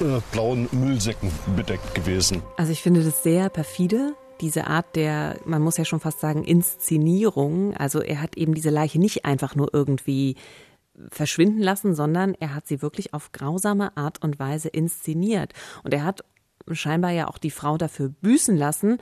äh, 0.00 0.20
blauen 0.32 0.68
Müllsäcken 0.72 1.30
bedeckt 1.56 1.94
gewesen. 1.94 2.42
Also 2.56 2.72
ich 2.72 2.82
finde 2.82 3.02
das 3.02 3.22
sehr 3.22 3.48
perfide, 3.48 4.14
diese 4.40 4.66
Art 4.66 4.96
der, 4.96 5.38
man 5.44 5.62
muss 5.62 5.76
ja 5.76 5.84
schon 5.84 6.00
fast 6.00 6.20
sagen, 6.20 6.44
Inszenierung. 6.44 7.74
Also 7.76 8.00
er 8.00 8.20
hat 8.20 8.36
eben 8.36 8.54
diese 8.54 8.70
Leiche 8.70 8.98
nicht 8.98 9.24
einfach 9.24 9.54
nur 9.54 9.72
irgendwie 9.72 10.36
verschwinden 11.10 11.60
lassen, 11.60 11.94
sondern 11.94 12.34
er 12.34 12.54
hat 12.54 12.66
sie 12.66 12.82
wirklich 12.82 13.14
auf 13.14 13.32
grausame 13.32 13.96
Art 13.96 14.22
und 14.22 14.38
Weise 14.38 14.68
inszeniert. 14.68 15.52
Und 15.82 15.94
er 15.94 16.04
hat 16.04 16.24
scheinbar 16.70 17.10
ja 17.10 17.28
auch 17.28 17.38
die 17.38 17.50
Frau 17.50 17.76
dafür 17.76 18.08
büßen 18.08 18.56
lassen, 18.56 18.98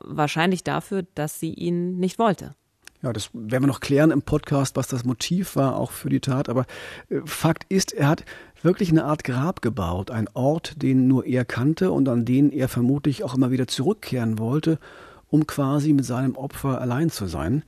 wahrscheinlich 0.00 0.64
dafür, 0.64 1.04
dass 1.14 1.38
sie 1.38 1.52
ihn 1.52 1.98
nicht 1.98 2.18
wollte. 2.18 2.54
Ja, 3.02 3.12
das 3.12 3.30
werden 3.32 3.64
wir 3.64 3.68
noch 3.68 3.80
klären 3.80 4.12
im 4.12 4.22
Podcast, 4.22 4.76
was 4.76 4.86
das 4.86 5.04
Motiv 5.04 5.56
war, 5.56 5.76
auch 5.76 5.90
für 5.90 6.08
die 6.08 6.20
Tat. 6.20 6.48
Aber 6.48 6.66
äh, 7.08 7.20
Fakt 7.24 7.64
ist, 7.68 7.92
er 7.92 8.06
hat 8.06 8.24
wirklich 8.62 8.90
eine 8.90 9.04
Art 9.04 9.24
Grab 9.24 9.60
gebaut, 9.60 10.12
ein 10.12 10.28
Ort, 10.34 10.80
den 10.80 11.08
nur 11.08 11.26
er 11.26 11.44
kannte 11.44 11.90
und 11.90 12.08
an 12.08 12.24
den 12.24 12.52
er 12.52 12.68
vermutlich 12.68 13.24
auch 13.24 13.34
immer 13.34 13.50
wieder 13.50 13.66
zurückkehren 13.66 14.38
wollte, 14.38 14.78
um 15.26 15.48
quasi 15.48 15.92
mit 15.92 16.04
seinem 16.04 16.36
Opfer 16.36 16.80
allein 16.80 17.10
zu 17.10 17.26
sein. 17.26 17.64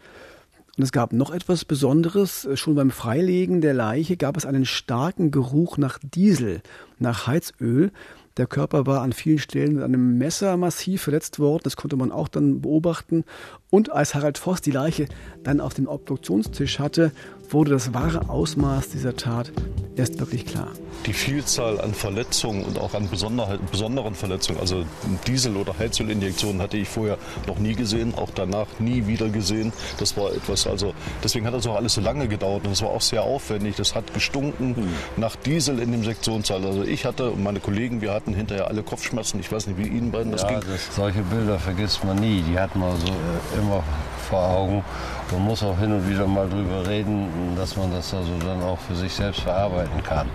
Und 0.77 0.83
es 0.83 0.93
gab 0.93 1.13
noch 1.13 1.31
etwas 1.31 1.65
Besonderes. 1.65 2.49
Schon 2.55 2.75
beim 2.75 2.91
Freilegen 2.91 3.61
der 3.61 3.75
Leiche 3.75 4.17
gab 4.17 4.37
es 4.37 4.45
einen 4.45 4.65
starken 4.65 5.31
Geruch 5.31 5.79
nach 5.79 5.99
Diesel, 6.03 6.63
nach 6.99 7.27
Heizöl. 7.27 7.93
Der 8.37 8.49
Körper 8.49 8.85
war 8.85 9.03
an 9.03 9.13
vielen 9.13 9.39
Stellen 9.39 9.75
mit 9.75 9.85
einem 9.85 10.19
Messer 10.19 10.57
massiv 10.57 11.03
verletzt 11.03 11.39
worden. 11.39 11.61
Das 11.63 11.77
konnte 11.77 11.95
man 11.95 12.11
auch 12.11 12.27
dann 12.27 12.61
beobachten. 12.61 13.25
Und 13.71 13.93
als 13.93 14.17
Harald 14.17 14.39
Voss 14.39 14.61
die 14.61 14.73
Leiche 14.73 15.07
dann 15.45 15.61
auf 15.61 15.75
dem 15.75 15.87
Obduktionstisch 15.87 16.81
hatte, 16.81 17.13
wurde 17.51 17.73
das 17.73 17.95
wahre 17.95 18.29
Ausmaß 18.29 18.91
dieser 18.91 19.17
Tat 19.17 19.53
erst 19.97 20.19
wirklich 20.19 20.47
klar. 20.47 20.69
Die 21.07 21.13
Vielzahl 21.13 21.81
an 21.81 21.93
Verletzungen 21.93 22.65
und 22.65 22.79
auch 22.79 22.95
an 22.95 23.09
besonderen 23.11 24.15
Verletzungen, 24.15 24.59
also 24.59 24.85
Diesel- 25.27 25.57
oder 25.57 25.79
Heizölinjektionen 25.79 26.63
hatte 26.63 26.77
ich 26.77 26.89
vorher 26.89 27.19
noch 27.47 27.59
nie 27.59 27.75
gesehen, 27.75 28.15
auch 28.17 28.31
danach 28.35 28.67
nie 28.79 29.07
wieder 29.07 29.29
gesehen. 29.29 29.73
Das 29.99 30.17
war 30.17 30.33
etwas, 30.33 30.67
also 30.67 30.95
deswegen 31.23 31.47
hat 31.47 31.55
das 31.55 31.67
auch 31.67 31.77
alles 31.77 31.95
so 31.95 32.01
lange 32.01 32.27
gedauert 32.27 32.65
und 32.65 32.73
es 32.73 32.83
war 32.83 32.91
auch 32.91 33.03
sehr 33.03 33.23
aufwendig. 33.23 33.77
Das 33.77 33.95
hat 33.95 34.15
gestunken 34.15 34.71
mhm. 34.71 34.89
nach 35.17 35.37
Diesel 35.37 35.79
in 35.79 35.93
dem 35.93 36.05
Sektionssaal. 36.05 36.65
Also 36.65 36.83
ich 36.83 37.05
hatte 37.05 37.31
und 37.31 37.43
meine 37.43 37.61
Kollegen, 37.61 38.01
wir 38.01 38.13
hatten 38.13 38.35
hinterher 38.35 38.69
alle 38.69 38.83
Kopfschmerzen. 38.83 39.41
Ich 39.41 39.53
weiß 39.53 39.67
nicht, 39.67 39.79
wie 39.79 39.89
Ihnen 39.89 40.11
beiden 40.11 40.33
das 40.33 40.43
ja, 40.43 40.49
ging. 40.49 40.61
Das, 40.61 40.97
solche 40.97 41.23
Bilder 41.23 41.59
vergisst 41.59 42.05
man 42.05 42.17
nie. 42.17 42.43
Die 42.43 42.59
hat 42.59 42.75
man 42.77 42.99
so 42.99 43.13
immer 43.59 43.83
vor 44.29 44.43
Augen. 44.49 44.85
Man 45.31 45.43
muss 45.45 45.63
auch 45.63 45.79
hin 45.79 45.93
und 45.93 46.09
wieder 46.09 46.27
mal 46.27 46.49
drüber 46.49 46.87
reden, 46.87 47.29
dass 47.57 47.77
man 47.77 47.91
das 47.91 48.13
also 48.15 48.33
dann 48.39 48.63
auch 48.63 48.79
für 48.79 48.95
sich 48.95 49.13
selbst 49.13 49.41
verarbeiten 49.41 50.03
kann. 50.03 50.29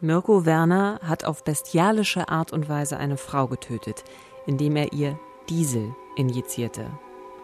Mirko 0.00 0.46
Werner 0.46 1.00
hat 1.02 1.24
auf 1.24 1.42
bestialische 1.42 2.28
Art 2.28 2.52
und 2.52 2.68
Weise 2.68 2.98
eine 2.98 3.16
Frau 3.16 3.48
getötet, 3.48 4.04
indem 4.46 4.76
er 4.76 4.92
ihr 4.92 5.18
Diesel 5.48 5.94
injizierte. 6.16 6.86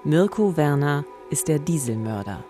Mirko 0.05 0.57
Werner 0.57 1.05
ist 1.31 1.49
der 1.49 1.59
Dieselmörder. 1.59 2.45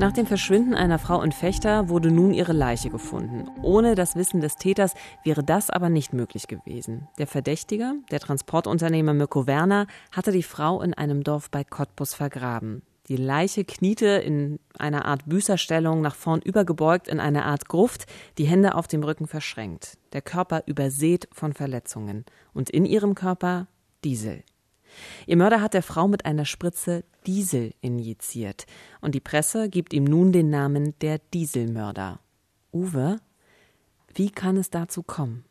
Nach 0.00 0.12
dem 0.12 0.24
Verschwinden 0.24 0.72
einer 0.72 0.98
Frau 0.98 1.20
in 1.20 1.30
Fechter 1.30 1.90
wurde 1.90 2.10
nun 2.10 2.32
ihre 2.32 2.54
Leiche 2.54 2.88
gefunden. 2.88 3.50
Ohne 3.60 3.94
das 3.94 4.16
Wissen 4.16 4.40
des 4.40 4.56
Täters 4.56 4.94
wäre 5.24 5.44
das 5.44 5.68
aber 5.68 5.90
nicht 5.90 6.14
möglich 6.14 6.48
gewesen. 6.48 7.06
Der 7.18 7.26
Verdächtige, 7.26 7.92
der 8.10 8.18
Transportunternehmer 8.18 9.12
Mirko 9.12 9.46
Werner, 9.46 9.86
hatte 10.10 10.32
die 10.32 10.42
Frau 10.42 10.80
in 10.80 10.94
einem 10.94 11.22
Dorf 11.22 11.50
bei 11.50 11.64
Cottbus 11.64 12.14
vergraben. 12.14 12.80
Die 13.08 13.16
Leiche 13.16 13.66
kniete 13.66 14.06
in 14.06 14.58
einer 14.78 15.04
Art 15.04 15.28
Büßerstellung 15.28 16.00
nach 16.00 16.14
vorn 16.14 16.40
übergebeugt 16.40 17.06
in 17.06 17.20
einer 17.20 17.44
Art 17.44 17.68
Gruft, 17.68 18.06
die 18.38 18.46
Hände 18.46 18.76
auf 18.76 18.88
dem 18.88 19.04
Rücken 19.04 19.26
verschränkt. 19.26 19.98
Der 20.14 20.22
Körper 20.22 20.62
übersät 20.64 21.28
von 21.30 21.52
Verletzungen. 21.52 22.24
Und 22.54 22.70
in 22.70 22.86
ihrem 22.86 23.14
Körper 23.14 23.66
Diesel. 24.02 24.44
Ihr 25.26 25.36
Mörder 25.36 25.60
hat 25.60 25.74
der 25.74 25.82
Frau 25.82 26.08
mit 26.08 26.24
einer 26.24 26.44
Spritze 26.44 27.04
Diesel 27.26 27.74
injiziert 27.80 28.66
und 29.00 29.14
die 29.14 29.20
Presse 29.20 29.68
gibt 29.68 29.92
ihm 29.92 30.04
nun 30.04 30.32
den 30.32 30.50
Namen 30.50 30.94
der 31.00 31.18
Dieselmörder. 31.32 32.20
Uwe, 32.72 33.18
wie 34.14 34.30
kann 34.30 34.56
es 34.56 34.70
dazu 34.70 35.02
kommen? 35.02 35.44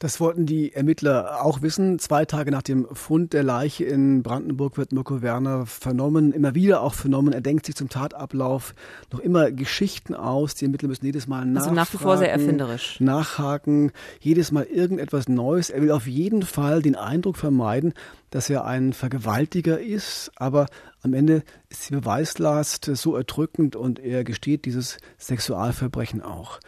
Das 0.00 0.20
wollten 0.20 0.46
die 0.46 0.72
Ermittler 0.72 1.44
auch 1.44 1.60
wissen. 1.60 1.98
Zwei 1.98 2.24
Tage 2.24 2.52
nach 2.52 2.62
dem 2.62 2.86
Fund 2.92 3.32
der 3.32 3.42
Leiche 3.42 3.84
in 3.84 4.22
Brandenburg 4.22 4.76
wird 4.76 4.92
Mirko 4.92 5.22
Werner 5.22 5.66
vernommen, 5.66 6.32
immer 6.32 6.54
wieder 6.54 6.82
auch 6.82 6.94
vernommen. 6.94 7.32
Er 7.32 7.40
denkt 7.40 7.66
sich 7.66 7.74
zum 7.74 7.88
Tatablauf 7.88 8.74
noch 9.10 9.18
immer 9.18 9.50
Geschichten 9.50 10.14
aus. 10.14 10.54
Die 10.54 10.66
Ermittler 10.66 10.88
müssen 10.88 11.04
jedes 11.04 11.26
Mal 11.26 11.44
nachfragen. 11.46 11.56
Also 11.56 11.74
nach 11.74 11.92
wie 11.92 11.96
vor 11.96 12.16
sehr 12.16 12.30
erfinderisch. 12.30 13.00
Nachhaken, 13.00 13.90
jedes 14.20 14.52
Mal 14.52 14.64
irgendetwas 14.64 15.28
Neues. 15.28 15.68
Er 15.68 15.82
will 15.82 15.90
auf 15.90 16.06
jeden 16.06 16.42
Fall 16.42 16.80
den 16.80 16.94
Eindruck 16.94 17.36
vermeiden, 17.36 17.92
dass 18.30 18.50
er 18.50 18.66
ein 18.66 18.92
Vergewaltiger 18.92 19.80
ist, 19.80 20.30
aber 20.36 20.66
am 21.02 21.14
Ende 21.14 21.42
ist 21.70 21.88
die 21.88 21.94
Beweislast 21.94 22.90
so 22.94 23.16
erdrückend 23.16 23.74
und 23.74 23.98
er 23.98 24.24
gesteht 24.24 24.64
dieses 24.64 24.98
Sexualverbrechen 25.18 26.22
auch. 26.22 26.60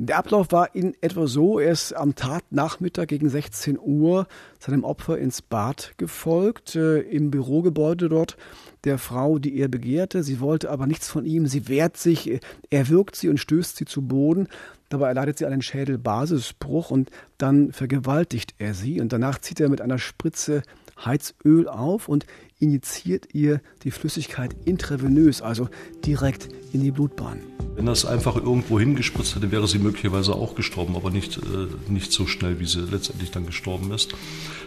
Der 0.00 0.16
Ablauf 0.18 0.52
war 0.52 0.76
in 0.76 0.94
etwa 1.00 1.26
so, 1.26 1.58
er 1.58 1.72
ist 1.72 1.92
am 1.92 2.14
Tatnachmittag 2.14 3.08
gegen 3.08 3.28
16 3.28 3.80
Uhr 3.80 4.28
seinem 4.60 4.84
Opfer 4.84 5.18
ins 5.18 5.42
Bad 5.42 5.94
gefolgt, 5.96 6.76
äh, 6.76 7.00
im 7.00 7.32
Bürogebäude 7.32 8.08
dort 8.08 8.36
der 8.84 8.98
Frau, 8.98 9.40
die 9.40 9.58
er 9.58 9.66
begehrte. 9.66 10.22
Sie 10.22 10.38
wollte 10.38 10.70
aber 10.70 10.86
nichts 10.86 11.08
von 11.08 11.26
ihm, 11.26 11.48
sie 11.48 11.66
wehrt 11.66 11.96
sich, 11.96 12.38
er 12.70 12.88
wirkt 12.88 13.16
sie 13.16 13.28
und 13.28 13.38
stößt 13.38 13.76
sie 13.76 13.86
zu 13.86 14.02
Boden. 14.02 14.46
Dabei 14.88 15.08
erleidet 15.08 15.38
sie 15.38 15.46
einen 15.46 15.62
Schädelbasisbruch 15.62 16.92
und 16.92 17.10
dann 17.36 17.72
vergewaltigt 17.72 18.54
er 18.58 18.74
sie 18.74 19.00
und 19.00 19.12
danach 19.12 19.40
zieht 19.40 19.58
er 19.58 19.68
mit 19.68 19.80
einer 19.80 19.98
Spritze 19.98 20.62
Heizöl 21.04 21.68
auf 21.68 22.08
und 22.08 22.26
injiziert 22.58 23.34
ihr 23.34 23.60
die 23.84 23.90
Flüssigkeit 23.90 24.54
intravenös, 24.64 25.42
also 25.42 25.68
direkt 26.04 26.48
in 26.72 26.82
die 26.82 26.90
Blutbahn. 26.90 27.40
Wenn 27.76 27.86
das 27.86 28.04
einfach 28.04 28.34
irgendwo 28.34 28.80
hingespritzt 28.80 29.36
hätte, 29.36 29.52
wäre 29.52 29.68
sie 29.68 29.78
möglicherweise 29.78 30.34
auch 30.34 30.56
gestorben, 30.56 30.96
aber 30.96 31.10
nicht, 31.10 31.36
äh, 31.36 31.90
nicht 31.90 32.10
so 32.10 32.26
schnell, 32.26 32.58
wie 32.58 32.66
sie 32.66 32.80
letztendlich 32.80 33.30
dann 33.30 33.46
gestorben 33.46 33.92
ist. 33.92 34.14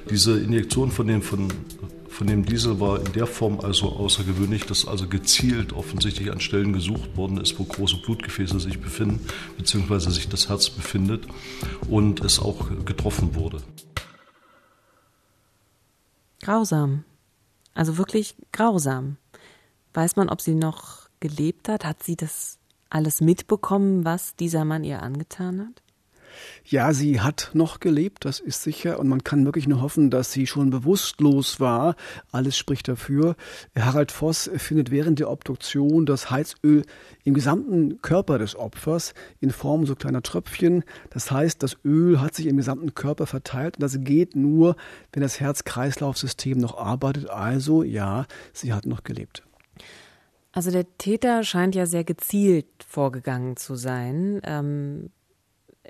Diese 0.10 0.40
Injektion 0.40 0.92
von 0.92 1.08
dem, 1.08 1.22
von, 1.22 1.50
von 2.08 2.28
dem 2.28 2.46
Diesel 2.46 2.80
war 2.80 3.06
in 3.06 3.12
der 3.12 3.28
Form 3.28 3.60
also 3.60 3.90
außergewöhnlich, 3.90 4.66
dass 4.66 4.88
also 4.88 5.08
gezielt 5.08 5.74
offensichtlich 5.74 6.32
an 6.32 6.40
Stellen 6.40 6.72
gesucht 6.72 7.18
worden 7.18 7.36
ist, 7.36 7.60
wo 7.60 7.66
große 7.66 7.98
Blutgefäße 7.98 8.62
sich 8.62 8.80
befinden, 8.80 9.20
beziehungsweise 9.58 10.10
sich 10.12 10.30
das 10.30 10.48
Herz 10.48 10.70
befindet 10.70 11.26
und 11.90 12.22
es 12.22 12.40
auch 12.40 12.70
getroffen 12.86 13.36
wurde. 13.36 13.58
Grausam. 16.42 17.06
Also 17.74 17.98
wirklich 17.98 18.36
grausam. 18.52 19.18
Weiß 19.94 20.16
man, 20.16 20.30
ob 20.30 20.42
sie 20.42 20.56
noch 20.56 21.10
gelebt 21.20 21.70
hat? 21.70 21.86
Hat 21.86 22.04
sie 22.04 22.16
das 22.16 22.58
alles 22.90 23.22
mitbekommen, 23.22 24.06
was 24.06 24.36
dieser 24.36 24.66
Mann 24.66 24.84
ihr 24.84 25.02
angetan 25.02 25.62
hat? 25.62 25.81
Ja, 26.64 26.94
sie 26.94 27.22
hat 27.22 27.52
noch 27.54 27.80
gelebt, 27.80 28.26
das 28.26 28.40
ist 28.40 28.64
sicher. 28.64 29.00
Und 29.00 29.08
man 29.08 29.24
kann 29.24 29.46
wirklich 29.46 29.68
nur 29.68 29.82
hoffen, 29.82 30.10
dass 30.10 30.32
sie 30.32 30.48
schon 30.48 30.70
bewusstlos 30.70 31.60
war. 31.60 31.96
Alles 32.32 32.58
spricht 32.58 32.88
dafür. 32.88 33.36
Harald 33.78 34.12
Voss 34.12 34.50
findet 34.56 34.92
während 34.92 35.20
der 35.20 35.30
Obduktion 35.30 36.06
das 36.06 36.32
Heizöl 36.32 36.84
im 37.24 37.34
gesamten 37.34 38.02
Körper 38.02 38.38
des 38.38 38.56
Opfers 38.56 39.14
in 39.40 39.52
Form 39.52 39.86
so 39.86 39.96
kleiner 39.96 40.22
Tröpfchen. 40.22 40.84
Das 41.10 41.32
heißt, 41.32 41.62
das 41.64 41.78
Öl 41.84 42.22
hat 42.22 42.36
sich 42.36 42.48
im 42.48 42.58
gesamten 42.58 42.94
Körper 42.94 43.26
verteilt. 43.26 43.78
Und 43.78 43.84
das 43.84 43.98
geht 44.00 44.36
nur, 44.36 44.76
wenn 45.14 45.22
das 45.22 45.40
Herz-Kreislauf-System 45.40 46.58
noch 46.58 46.78
arbeitet. 46.78 47.30
Also, 47.30 47.84
ja, 47.84 48.26
sie 48.54 48.74
hat 48.74 48.86
noch 48.86 49.04
gelebt. 49.04 49.44
Also 50.54 50.70
der 50.70 50.86
Täter 50.98 51.44
scheint 51.44 51.76
ja 51.76 51.86
sehr 51.86 52.04
gezielt 52.04 52.68
vorgegangen 52.86 53.56
zu 53.56 53.76
sein. 53.76 54.42
Ähm, 54.44 55.10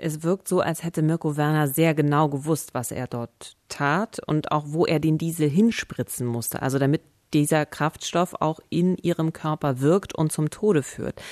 es 0.02 0.22
wirkt 0.22 0.48
so, 0.48 0.60
als 0.60 0.82
hätte 0.82 1.02
Mirko 1.02 1.36
Werner 1.36 1.68
sehr 1.68 1.94
genau 1.94 2.28
gewusst, 2.28 2.74
was 2.74 2.90
er 2.90 3.06
dort 3.06 3.56
tat 3.68 4.20
und 4.26 4.52
auch 4.52 4.64
wo 4.66 4.84
er 4.84 5.00
den 5.00 5.16
Diesel 5.16 5.48
hinspritzen 5.48 6.26
musste. 6.26 6.60
Also 6.60 6.78
damit 6.78 7.02
dieser 7.32 7.64
Kraftstoff 7.64 8.34
auch 8.40 8.60
in 8.68 8.96
ihrem 8.98 9.32
Körper 9.32 9.80
wirkt 9.80 10.14
und 10.14 10.32
zum 10.32 10.50
Tode 10.50 10.82
führt. 10.82 11.22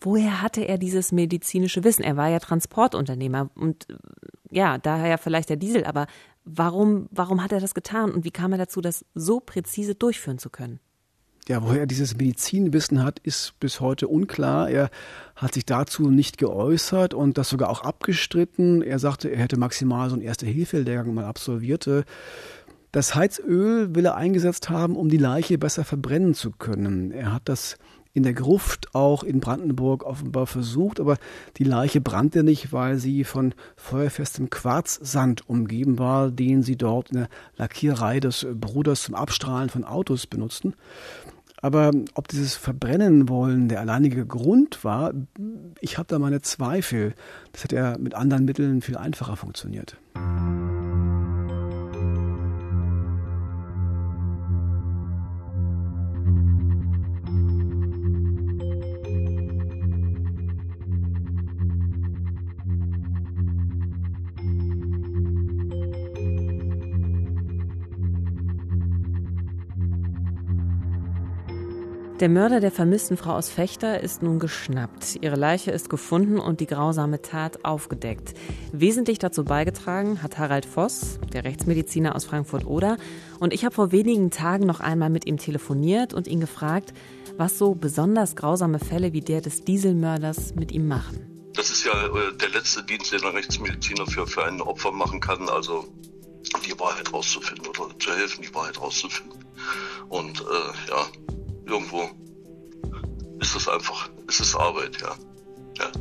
Woher 0.00 0.42
hatte 0.42 0.62
er 0.62 0.76
dieses 0.76 1.12
medizinische 1.12 1.84
Wissen? 1.84 2.02
Er 2.02 2.16
war 2.16 2.28
ja 2.28 2.38
Transportunternehmer 2.38 3.50
und 3.54 3.86
ja, 4.50 4.78
daher 4.78 5.18
vielleicht 5.18 5.48
der 5.48 5.56
Diesel, 5.56 5.84
aber 5.84 6.06
warum, 6.44 7.08
warum 7.10 7.42
hat 7.42 7.52
er 7.52 7.60
das 7.60 7.74
getan 7.74 8.12
und 8.12 8.24
wie 8.24 8.30
kam 8.30 8.52
er 8.52 8.58
dazu, 8.58 8.80
das 8.80 9.04
so 9.14 9.40
präzise 9.40 9.94
durchführen 9.94 10.38
zu 10.38 10.50
können? 10.50 10.80
Ja, 11.48 11.62
woher 11.62 11.80
er 11.80 11.86
dieses 11.86 12.16
Medizinwissen 12.16 13.04
hat, 13.04 13.20
ist 13.20 13.54
bis 13.60 13.80
heute 13.80 14.08
unklar. 14.08 14.68
Er 14.68 14.90
hat 15.36 15.54
sich 15.54 15.64
dazu 15.64 16.10
nicht 16.10 16.38
geäußert 16.38 17.14
und 17.14 17.38
das 17.38 17.48
sogar 17.48 17.70
auch 17.70 17.82
abgestritten. 17.82 18.82
Er 18.82 18.98
sagte, 18.98 19.28
er 19.28 19.38
hätte 19.38 19.56
maximal 19.56 20.08
so 20.08 20.16
einen 20.16 20.24
Erste-Hilfe-Lehrgang 20.24 21.14
mal 21.14 21.24
absolvierte. 21.24 22.04
Das 22.90 23.14
Heizöl 23.14 23.94
will 23.94 24.06
er 24.06 24.16
eingesetzt 24.16 24.70
haben, 24.70 24.96
um 24.96 25.08
die 25.08 25.18
Leiche 25.18 25.56
besser 25.56 25.84
verbrennen 25.84 26.34
zu 26.34 26.50
können. 26.50 27.12
Er 27.12 27.32
hat 27.32 27.42
das 27.44 27.76
in 28.12 28.24
der 28.24 28.32
Gruft 28.32 28.92
auch 28.94 29.22
in 29.22 29.38
Brandenburg 29.40 30.02
offenbar 30.02 30.46
versucht, 30.46 30.98
aber 30.98 31.16
die 31.58 31.64
Leiche 31.64 32.00
brannte 32.00 32.42
nicht, 32.42 32.72
weil 32.72 32.96
sie 32.96 33.22
von 33.22 33.54
feuerfestem 33.76 34.50
Quarzsand 34.50 35.48
umgeben 35.48 35.98
war, 35.98 36.30
den 36.30 36.62
sie 36.62 36.76
dort 36.76 37.10
in 37.10 37.18
der 37.18 37.28
Lackiererei 37.56 38.18
des 38.18 38.46
Bruders 38.54 39.02
zum 39.02 39.14
Abstrahlen 39.14 39.68
von 39.68 39.84
Autos 39.84 40.26
benutzten. 40.26 40.74
Aber 41.62 41.90
ob 42.14 42.28
dieses 42.28 42.54
Verbrennen 42.54 43.28
wollen 43.28 43.68
der 43.68 43.80
alleinige 43.80 44.26
Grund 44.26 44.84
war, 44.84 45.12
ich 45.80 45.98
habe 45.98 46.06
da 46.08 46.18
meine 46.18 46.42
Zweifel. 46.42 47.14
Das 47.52 47.64
hätte 47.64 47.76
ja 47.76 47.96
mit 47.98 48.14
anderen 48.14 48.44
Mitteln 48.44 48.82
viel 48.82 48.96
einfacher 48.96 49.36
funktioniert. 49.36 49.96
Der 72.20 72.30
Mörder 72.30 72.60
der 72.60 72.70
vermissten 72.70 73.18
Frau 73.18 73.32
aus 73.32 73.50
Fechter 73.50 74.00
ist 74.00 74.22
nun 74.22 74.38
geschnappt. 74.38 75.18
Ihre 75.20 75.36
Leiche 75.36 75.70
ist 75.70 75.90
gefunden 75.90 76.38
und 76.38 76.60
die 76.60 76.66
grausame 76.66 77.20
Tat 77.20 77.62
aufgedeckt. 77.66 78.32
Wesentlich 78.72 79.18
dazu 79.18 79.44
beigetragen 79.44 80.22
hat 80.22 80.38
Harald 80.38 80.64
Voss, 80.64 81.18
der 81.34 81.44
Rechtsmediziner 81.44 82.16
aus 82.16 82.24
Frankfurt-Oder. 82.24 82.96
Und 83.38 83.52
ich 83.52 83.66
habe 83.66 83.74
vor 83.74 83.92
wenigen 83.92 84.30
Tagen 84.30 84.64
noch 84.64 84.80
einmal 84.80 85.10
mit 85.10 85.26
ihm 85.26 85.36
telefoniert 85.36 86.14
und 86.14 86.26
ihn 86.26 86.40
gefragt, 86.40 86.94
was 87.36 87.58
so 87.58 87.74
besonders 87.74 88.34
grausame 88.34 88.78
Fälle 88.78 89.12
wie 89.12 89.20
der 89.20 89.42
des 89.42 89.64
Dieselmörders 89.64 90.54
mit 90.54 90.72
ihm 90.72 90.88
machen. 90.88 91.50
Das 91.52 91.68
ist 91.68 91.84
ja 91.84 91.92
äh, 91.92 92.34
der 92.38 92.48
letzte 92.48 92.82
Dienst, 92.82 93.12
den 93.12 93.24
ein 93.24 93.34
Rechtsmediziner 93.34 94.06
für, 94.06 94.26
für 94.26 94.42
ein 94.42 94.62
Opfer 94.62 94.90
machen 94.90 95.20
kann. 95.20 95.50
Also 95.50 95.86
die 96.66 96.80
Wahrheit 96.80 97.12
rauszufinden 97.12 97.66
oder 97.66 97.98
zu 97.98 98.10
helfen, 98.14 98.40
die 98.40 98.54
Wahrheit 98.54 98.80
rauszufinden. 98.80 99.44
Und 100.08 100.40
äh, 100.40 100.90
ja, 100.90 101.06
irgendwo 101.66 102.10
ist 103.40 103.56
es 103.56 103.68
einfach, 103.68 104.08
ist 104.28 104.40
es 104.40 104.54
Arbeit, 104.54 105.00
ja. 105.00 105.14
ja. 105.78 105.92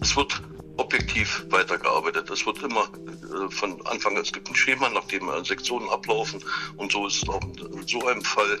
Es 0.00 0.16
wird 0.16 0.42
objektiv 0.76 1.46
weitergearbeitet. 1.50 2.30
Es 2.30 2.44
wird 2.46 2.62
immer 2.62 2.82
äh, 2.82 3.50
von 3.50 3.80
Anfang 3.86 4.16
an, 4.16 4.22
es 4.22 4.32
gibt 4.32 4.48
ein 4.48 4.54
Schema, 4.54 4.88
nachdem 4.88 5.30
Sektionen 5.44 5.88
ablaufen 5.88 6.42
und 6.76 6.92
so 6.92 7.06
ist 7.06 7.22
es 7.22 7.28
auch 7.28 7.40
in 7.42 7.86
so 7.86 8.06
einem 8.06 8.22
Fall. 8.22 8.60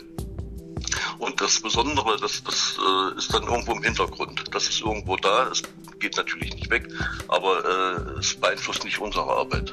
Und 1.18 1.40
das 1.40 1.60
Besondere, 1.60 2.16
das, 2.20 2.42
das 2.44 2.78
äh, 2.78 3.18
ist 3.18 3.32
dann 3.32 3.44
irgendwo 3.44 3.72
im 3.72 3.82
Hintergrund. 3.82 4.44
Das 4.52 4.68
ist 4.68 4.80
irgendwo 4.80 5.16
da, 5.16 5.48
es 5.48 5.62
geht 5.98 6.16
natürlich 6.16 6.54
nicht 6.54 6.70
weg, 6.70 6.88
aber 7.28 7.64
äh, 7.64 8.18
es 8.18 8.34
beeinflusst 8.34 8.84
nicht 8.84 8.98
unsere 8.98 9.24
Arbeit. 9.24 9.72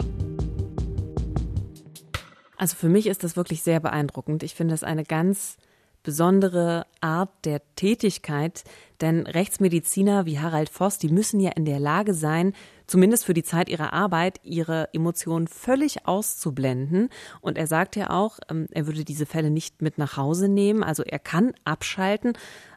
Also 2.58 2.76
für 2.76 2.90
mich 2.90 3.08
ist 3.08 3.24
das 3.24 3.36
wirklich 3.36 3.64
sehr 3.64 3.80
beeindruckend. 3.80 4.44
Ich 4.44 4.54
finde 4.54 4.76
es 4.76 4.84
eine 4.84 5.04
ganz 5.04 5.58
besondere 6.04 6.86
Art 7.00 7.30
der 7.46 7.62
Tätigkeit, 7.76 8.64
denn 9.02 9.26
Rechtsmediziner 9.26 10.26
wie 10.26 10.40
Harald 10.40 10.70
Voss, 10.70 10.98
die 10.98 11.10
müssen 11.10 11.40
ja 11.40 11.52
in 11.52 11.66
der 11.66 11.80
Lage 11.80 12.14
sein, 12.14 12.54
zumindest 12.88 13.26
für 13.26 13.34
die 13.34 13.44
Zeit 13.44 13.70
ihrer 13.70 13.94
Arbeit, 13.94 14.40
ihre 14.44 14.90
Emotionen 14.94 15.48
völlig 15.48 16.08
auszublenden. 16.08 17.10
Und 17.42 17.58
er 17.58 17.68
sagt 17.68 17.96
ja 17.96 18.10
auch, 18.10 18.40
ähm, 18.50 18.68
er 18.72 18.88
würde 18.88 19.06
diese 19.06 19.26
Fälle 19.26 19.50
nicht 19.50 19.82
mit 19.82 19.98
nach 19.98 20.18
Hause 20.18 20.48
nehmen, 20.50 20.84
also 20.84 21.04
er 21.04 21.20
kann 21.20 21.54
abschalten. 21.64 22.34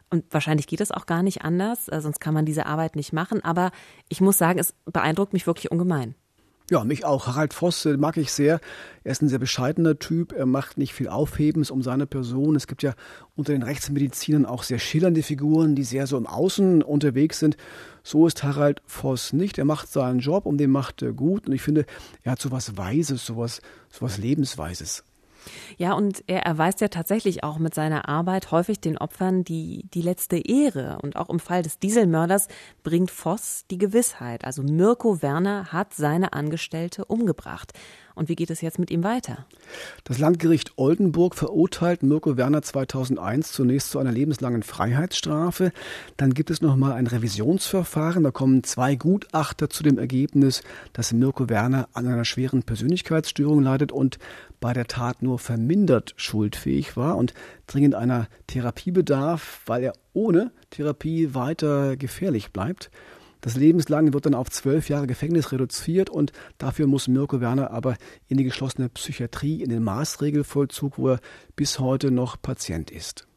Und 0.09 0.25
wahrscheinlich 0.31 0.67
geht 0.67 0.81
es 0.81 0.91
auch 0.91 1.05
gar 1.05 1.23
nicht 1.23 1.41
anders, 1.41 1.87
äh, 1.89 1.99
sonst 2.01 2.19
kann 2.19 2.33
man 2.33 2.45
diese 2.45 2.65
Arbeit 2.65 2.95
nicht 2.95 3.11
machen. 3.13 3.43
Aber 3.43 3.71
ich 4.09 4.21
muss 4.21 4.37
sagen, 4.37 4.59
es 4.59 4.73
beeindruckt 4.85 5.33
mich 5.33 5.47
wirklich 5.47 5.71
ungemein. 5.71 6.15
Ja, 6.71 6.83
mich 6.83 7.05
auch. 7.05 7.27
Harald 7.27 7.53
Voss 7.53 7.85
äh, 7.85 7.95
mag 7.95 8.17
ich 8.17 8.31
sehr. 8.31 8.59
Er 9.03 9.11
ist 9.11 9.21
ein 9.21 9.29
sehr 9.29 9.37
bescheidener 9.37 9.99
Typ. 9.99 10.31
Er 10.31 10.47
macht 10.47 10.79
nicht 10.79 10.93
viel 10.93 11.09
Aufhebens 11.09 11.69
um 11.69 11.83
seine 11.83 12.07
Person. 12.07 12.55
Es 12.55 12.65
gibt 12.65 12.81
ja 12.81 12.95
unter 13.35 13.53
den 13.53 13.61
Rechtsmedizinern 13.61 14.47
auch 14.47 14.63
sehr 14.63 14.79
schillernde 14.79 15.21
Figuren, 15.21 15.75
die 15.75 15.83
sehr 15.83 16.07
so 16.07 16.17
im 16.17 16.25
Außen 16.25 16.81
unterwegs 16.81 17.37
sind. 17.37 17.55
So 18.01 18.25
ist 18.25 18.43
Harald 18.43 18.81
Voss 18.87 19.31
nicht. 19.31 19.59
Er 19.59 19.65
macht 19.65 19.91
seinen 19.91 20.19
Job 20.19 20.47
und 20.47 20.57
den 20.57 20.71
macht 20.71 21.03
er 21.03 21.13
gut. 21.13 21.45
Und 21.45 21.53
ich 21.53 21.61
finde, 21.61 21.85
er 22.23 22.31
hat 22.31 22.41
so 22.41 22.51
was 22.51 22.75
Weises, 22.77 23.23
so 23.23 23.37
was, 23.37 23.61
so 23.91 24.01
was 24.01 24.17
Lebensweises. 24.17 25.03
Ja, 25.77 25.93
und 25.93 26.23
er 26.27 26.43
erweist 26.43 26.81
ja 26.81 26.87
tatsächlich 26.87 27.43
auch 27.43 27.57
mit 27.57 27.73
seiner 27.73 28.07
Arbeit 28.09 28.51
häufig 28.51 28.79
den 28.79 28.97
Opfern 28.97 29.43
die, 29.43 29.85
die 29.93 30.01
letzte 30.01 30.37
Ehre. 30.37 30.99
Und 31.01 31.15
auch 31.15 31.29
im 31.29 31.39
Fall 31.39 31.61
des 31.61 31.79
Dieselmörders 31.79 32.47
bringt 32.83 33.11
Voss 33.11 33.65
die 33.69 33.77
Gewissheit. 33.77 34.45
Also 34.45 34.63
Mirko 34.63 35.21
Werner 35.21 35.71
hat 35.71 35.93
seine 35.93 36.33
Angestellte 36.33 37.05
umgebracht. 37.05 37.73
Und 38.15 38.29
wie 38.29 38.35
geht 38.35 38.49
es 38.49 38.61
jetzt 38.61 38.79
mit 38.79 38.89
ihm 38.89 39.03
weiter? 39.03 39.45
Das 40.05 40.17
Landgericht 40.17 40.73
Oldenburg 40.77 41.35
verurteilt 41.35 42.01
Mirko 42.01 42.37
Werner 42.37 42.61
2001 42.61 43.51
zunächst 43.51 43.91
zu 43.91 43.99
einer 43.99 44.11
lebenslangen 44.11 44.63
Freiheitsstrafe. 44.63 45.71
Dann 46.15 46.33
gibt 46.33 46.49
es 46.49 46.61
noch 46.61 46.77
mal 46.77 46.93
ein 46.93 47.07
Revisionsverfahren. 47.07 48.23
Da 48.23 48.31
kommen 48.31 48.63
zwei 48.63 48.95
Gutachter 48.95 49.69
zu 49.69 49.83
dem 49.83 49.97
Ergebnis, 49.97 50.63
dass 50.93 51.11
Mirko 51.11 51.49
Werner 51.49 51.89
an 51.93 52.07
einer 52.07 52.25
schweren 52.25 52.63
Persönlichkeitsstörung 52.63 53.61
leidet 53.61 53.91
und 53.91 54.17
bei 54.61 54.71
der 54.73 54.87
Tat 54.87 55.21
nur 55.21 55.37
vermindert 55.37 56.13
schuldfähig 56.15 56.95
war 56.95 57.17
und 57.17 57.33
dringend 57.67 57.95
einer 57.95 58.27
Therapie 58.47 58.91
bedarf, 58.91 59.61
weil 59.65 59.83
er 59.83 59.93
ohne 60.13 60.51
Therapie 60.69 61.35
weiter 61.35 61.97
gefährlich 61.97 62.51
bleibt. 62.51 62.89
Das 63.45 63.55
lebenslang 63.55 64.11
wird 64.11 64.25
dann 64.25 64.33
auf 64.33 64.49
zwölf 64.49 64.89
Jahre 64.89 65.05
Gefängnis 65.05 65.51
reduziert 65.51 66.09
und 66.09 66.31
dafür 66.57 66.87
muss 66.87 67.07
Mirko 67.07 67.41
Werner 67.41 67.69
aber 67.69 67.95
in 68.27 68.37
die 68.37 68.43
geschlossene 68.43 68.89
Psychiatrie, 68.89 69.61
in 69.61 69.69
den 69.69 69.83
Maßregelvollzug, 69.83 70.97
wo 70.97 71.09
er 71.09 71.19
bis 71.55 71.77
heute 71.77 72.09
noch 72.09 72.41
Patient 72.41 72.89
ist. 72.89 73.27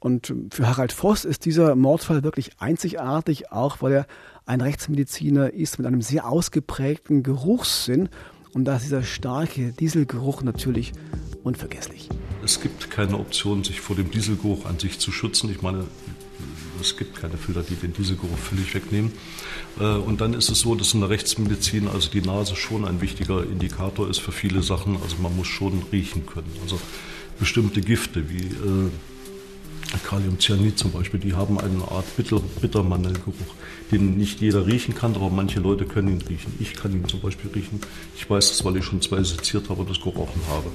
Und 0.00 0.34
für 0.50 0.68
Harald 0.68 0.92
Voss 0.92 1.24
ist 1.24 1.46
dieser 1.46 1.74
Mordfall 1.76 2.22
wirklich 2.22 2.50
einzigartig, 2.58 3.50
auch 3.50 3.80
weil 3.80 3.92
er 3.92 4.06
ein 4.44 4.60
Rechtsmediziner 4.60 5.54
ist 5.54 5.78
mit 5.78 5.86
einem 5.86 6.02
sehr 6.02 6.28
ausgeprägten 6.28 7.22
Geruchssinn. 7.22 8.10
Und 8.52 8.66
da 8.66 8.76
ist 8.76 8.84
dieser 8.84 9.02
starke 9.02 9.72
Dieselgeruch 9.72 10.42
natürlich 10.42 10.92
unvergesslich. 11.42 12.10
Es 12.44 12.60
gibt 12.60 12.90
keine 12.90 13.18
Option, 13.18 13.64
sich 13.64 13.80
vor 13.80 13.96
dem 13.96 14.10
Dieselgeruch 14.10 14.66
an 14.66 14.78
sich 14.78 14.98
zu 14.98 15.10
schützen. 15.10 15.50
Ich 15.50 15.62
meine, 15.62 15.84
es 16.82 16.96
gibt 16.96 17.16
keine 17.16 17.36
Filter, 17.36 17.62
die 17.62 17.74
den 17.74 17.92
Dieselgeruch 17.92 18.38
völlig 18.38 18.74
wegnehmen. 18.74 19.12
Äh, 19.80 19.84
und 19.84 20.20
dann 20.20 20.34
ist 20.34 20.50
es 20.50 20.60
so, 20.60 20.74
dass 20.74 20.94
in 20.94 21.00
der 21.00 21.10
Rechtsmedizin 21.10 21.88
also 21.88 22.10
die 22.10 22.20
Nase 22.20 22.56
schon 22.56 22.84
ein 22.84 23.00
wichtiger 23.00 23.42
Indikator 23.42 24.08
ist 24.08 24.18
für 24.18 24.32
viele 24.32 24.62
Sachen. 24.62 24.96
Also 25.02 25.16
man 25.22 25.34
muss 25.36 25.46
schon 25.46 25.82
riechen 25.92 26.26
können. 26.26 26.52
Also 26.62 26.78
bestimmte 27.38 27.80
Gifte 27.80 28.28
wie 28.30 28.46
äh, 28.46 28.90
Kaliumcyanid 29.98 30.78
zum 30.78 30.92
Beispiel, 30.92 31.20
die 31.20 31.34
haben 31.34 31.58
eine 31.58 31.82
Art 31.90 32.16
Bitter 32.16 32.40
Bittermandelgeruch, 32.60 33.54
den 33.90 34.16
nicht 34.16 34.40
jeder 34.40 34.66
riechen 34.66 34.94
kann, 34.94 35.14
aber 35.14 35.30
manche 35.30 35.60
Leute 35.60 35.84
können 35.84 36.08
ihn 36.08 36.22
riechen. 36.22 36.54
Ich 36.60 36.74
kann 36.74 36.92
ihn 36.92 37.06
zum 37.08 37.20
Beispiel 37.20 37.50
riechen. 37.50 37.80
Ich 38.16 38.28
weiß 38.28 38.48
das, 38.48 38.64
weil 38.64 38.76
ich 38.76 38.84
schon 38.84 39.00
zwei 39.00 39.22
seziert 39.22 39.68
habe 39.68 39.82
und 39.82 39.90
das 39.90 40.00
gerochen 40.00 40.40
habe. 40.48 40.70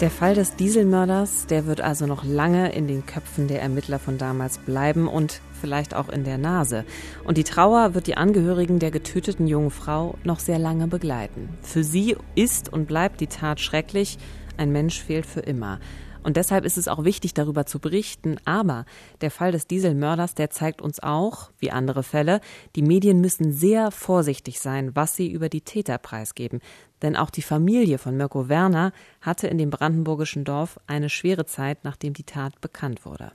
Der 0.00 0.10
Fall 0.10 0.34
des 0.34 0.54
Dieselmörders, 0.56 1.46
der 1.46 1.64
wird 1.64 1.80
also 1.80 2.04
noch 2.04 2.22
lange 2.22 2.70
in 2.74 2.86
den 2.86 3.06
Köpfen 3.06 3.48
der 3.48 3.62
Ermittler 3.62 3.98
von 3.98 4.18
damals 4.18 4.58
bleiben 4.58 5.08
und 5.08 5.40
vielleicht 5.58 5.94
auch 5.94 6.10
in 6.10 6.22
der 6.22 6.36
Nase. 6.36 6.84
Und 7.24 7.38
die 7.38 7.44
Trauer 7.44 7.94
wird 7.94 8.06
die 8.06 8.18
Angehörigen 8.18 8.78
der 8.78 8.90
getöteten 8.90 9.46
jungen 9.46 9.70
Frau 9.70 10.18
noch 10.22 10.38
sehr 10.38 10.58
lange 10.58 10.86
begleiten. 10.86 11.48
Für 11.62 11.82
sie 11.82 12.14
ist 12.34 12.70
und 12.70 12.86
bleibt 12.86 13.22
die 13.22 13.26
Tat 13.26 13.58
schrecklich. 13.58 14.18
Ein 14.58 14.70
Mensch 14.70 15.02
fehlt 15.02 15.24
für 15.24 15.40
immer. 15.40 15.80
Und 16.26 16.36
deshalb 16.36 16.64
ist 16.64 16.76
es 16.76 16.88
auch 16.88 17.04
wichtig, 17.04 17.34
darüber 17.34 17.66
zu 17.66 17.78
berichten. 17.78 18.38
Aber 18.44 18.84
der 19.20 19.30
Fall 19.30 19.52
des 19.52 19.68
Dieselmörders, 19.68 20.34
der 20.34 20.50
zeigt 20.50 20.82
uns 20.82 20.98
auch, 21.00 21.52
wie 21.60 21.70
andere 21.70 22.02
Fälle, 22.02 22.40
die 22.74 22.82
Medien 22.82 23.20
müssen 23.20 23.52
sehr 23.52 23.92
vorsichtig 23.92 24.58
sein, 24.58 24.96
was 24.96 25.14
sie 25.14 25.30
über 25.30 25.48
die 25.48 25.60
Täter 25.60 25.98
preisgeben. 25.98 26.58
Denn 27.00 27.14
auch 27.14 27.30
die 27.30 27.42
Familie 27.42 27.98
von 27.98 28.16
Mirko 28.16 28.48
Werner 28.48 28.90
hatte 29.20 29.46
in 29.46 29.56
dem 29.56 29.70
brandenburgischen 29.70 30.42
Dorf 30.42 30.80
eine 30.88 31.10
schwere 31.10 31.46
Zeit, 31.46 31.84
nachdem 31.84 32.12
die 32.12 32.24
Tat 32.24 32.60
bekannt 32.60 33.04
wurde. 33.04 33.30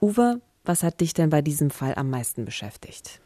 Uwe, 0.00 0.40
was 0.64 0.82
hat 0.82 1.02
dich 1.02 1.12
denn 1.12 1.28
bei 1.28 1.42
diesem 1.42 1.68
Fall 1.68 1.94
am 1.96 2.08
meisten 2.08 2.46
beschäftigt? 2.46 3.20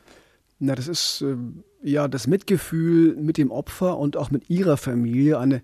Na, 0.59 0.75
das 0.75 0.89
ist 0.89 1.23
äh, 1.23 1.37
ja 1.85 2.09
das 2.09 2.27
Mitgefühl 2.27 3.15
mit 3.15 3.39
dem 3.39 3.53
Opfer 3.53 3.97
und 3.97 4.17
auch 4.17 4.33
mit 4.33 4.51
ihrer 4.51 4.77
Familie. 4.77 5.39
Eine 5.39 5.63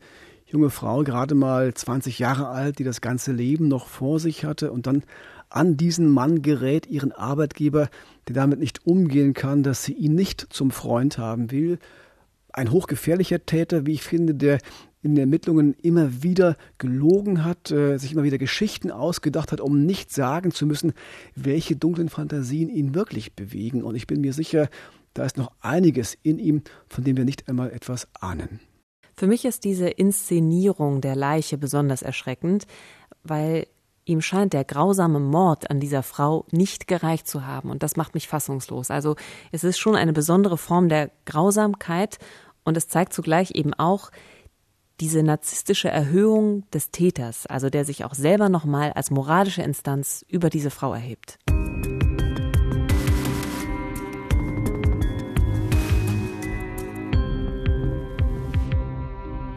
junge 0.55 0.71
Frau, 0.71 1.03
gerade 1.03 1.35
mal 1.35 1.75
20 1.75 2.21
Jahre 2.21 2.47
alt, 2.47 2.79
die 2.79 2.85
das 2.85 3.01
ganze 3.01 3.33
Leben 3.33 3.67
noch 3.67 3.89
vor 3.89 4.21
sich 4.21 4.45
hatte 4.45 4.71
und 4.71 4.87
dann 4.87 5.03
an 5.51 5.77
diesen 5.77 6.09
Mann 6.09 6.43
gerät, 6.43 6.87
ihren 6.87 7.13
Arbeitgeber, 7.13 7.89
der 8.29 8.35
damit 8.35 8.61
nicht 8.61 8.87
umgehen 8.87 9.35
kann, 9.35 9.65
dass 9.65 9.85
sie 9.85 9.93
ihn 9.93 10.15
nicht 10.15 10.47
zum 10.51 10.71
Freund 10.71 11.19
haben 11.19 11.51
will. 11.51 11.79
Ein 12.53 12.71
hochgefährlicher 12.71 13.45
Täter, 13.45 13.85
wie 13.85 13.95
ich 13.95 14.03
finde, 14.03 14.35
der 14.35 14.59
in 15.03 15.17
den 15.17 15.23
Ermittlungen 15.23 15.75
immer 15.83 16.23
wieder 16.23 16.57
gelogen 16.79 17.45
hat, 17.45 17.73
äh, 17.73 17.99
sich 17.99 18.13
immer 18.13 18.23
wieder 18.23 18.39
Geschichten 18.39 18.93
ausgedacht 18.93 19.51
hat, 19.51 19.61
um 19.61 19.85
nicht 19.85 20.13
sagen 20.13 20.53
zu 20.53 20.67
müssen, 20.67 20.93
welche 21.35 21.75
dunklen 21.75 22.09
Fantasien 22.09 22.69
ihn 22.69 22.95
wirklich 22.95 23.35
bewegen. 23.35 23.83
Und 23.83 23.97
ich 23.97 24.07
bin 24.07 24.21
mir 24.21 24.33
sicher, 24.33 24.69
da 25.15 25.25
ist 25.25 25.37
noch 25.37 25.51
einiges 25.61 26.17
in 26.23 26.39
ihm, 26.39 26.63
von 26.89 27.03
dem 27.03 27.17
wir 27.17 27.25
nicht 27.25 27.49
einmal 27.49 27.73
etwas 27.73 28.09
ahnen. 28.21 28.61
Für 29.17 29.27
mich 29.27 29.45
ist 29.45 29.65
diese 29.65 29.89
Inszenierung 29.89 31.01
der 31.01 31.15
Leiche 31.15 31.57
besonders 31.57 32.03
erschreckend, 32.03 32.67
weil 33.23 33.67
ihm 34.05 34.21
scheint 34.21 34.53
der 34.53 34.65
grausame 34.65 35.21
Mord 35.21 35.71
an 35.71 35.81
dieser 35.81 36.03
Frau 36.03 36.45
nicht 36.51 36.87
gereicht 36.87 37.27
zu 37.27 37.47
haben 37.47 37.71
und 37.71 37.83
das 37.83 37.97
macht 37.97 38.15
mich 38.15 38.29
fassungslos. 38.29 38.91
Also 38.91 39.17
es 39.53 39.65
ist 39.65 39.79
schon 39.79 39.97
eine 39.97 40.13
besondere 40.13 40.59
Form 40.59 40.89
der 40.89 41.11
Grausamkeit 41.25 42.19
und 42.65 42.77
es 42.77 42.89
zeigt 42.89 43.13
zugleich 43.13 43.53
eben 43.53 43.73
auch 43.73 44.11
diese 45.01 45.23
narzisstische 45.23 45.89
Erhöhung 45.89 46.69
des 46.71 46.91
Täters, 46.91 47.47
also 47.47 47.71
der 47.71 47.85
sich 47.85 48.05
auch 48.05 48.15
selber 48.15 48.49
nochmal 48.49 48.93
als 48.93 49.11
moralische 49.11 49.63
Instanz 49.63 50.25
über 50.29 50.51
diese 50.51 50.71
Frau 50.71 50.93
erhebt. 50.93 51.39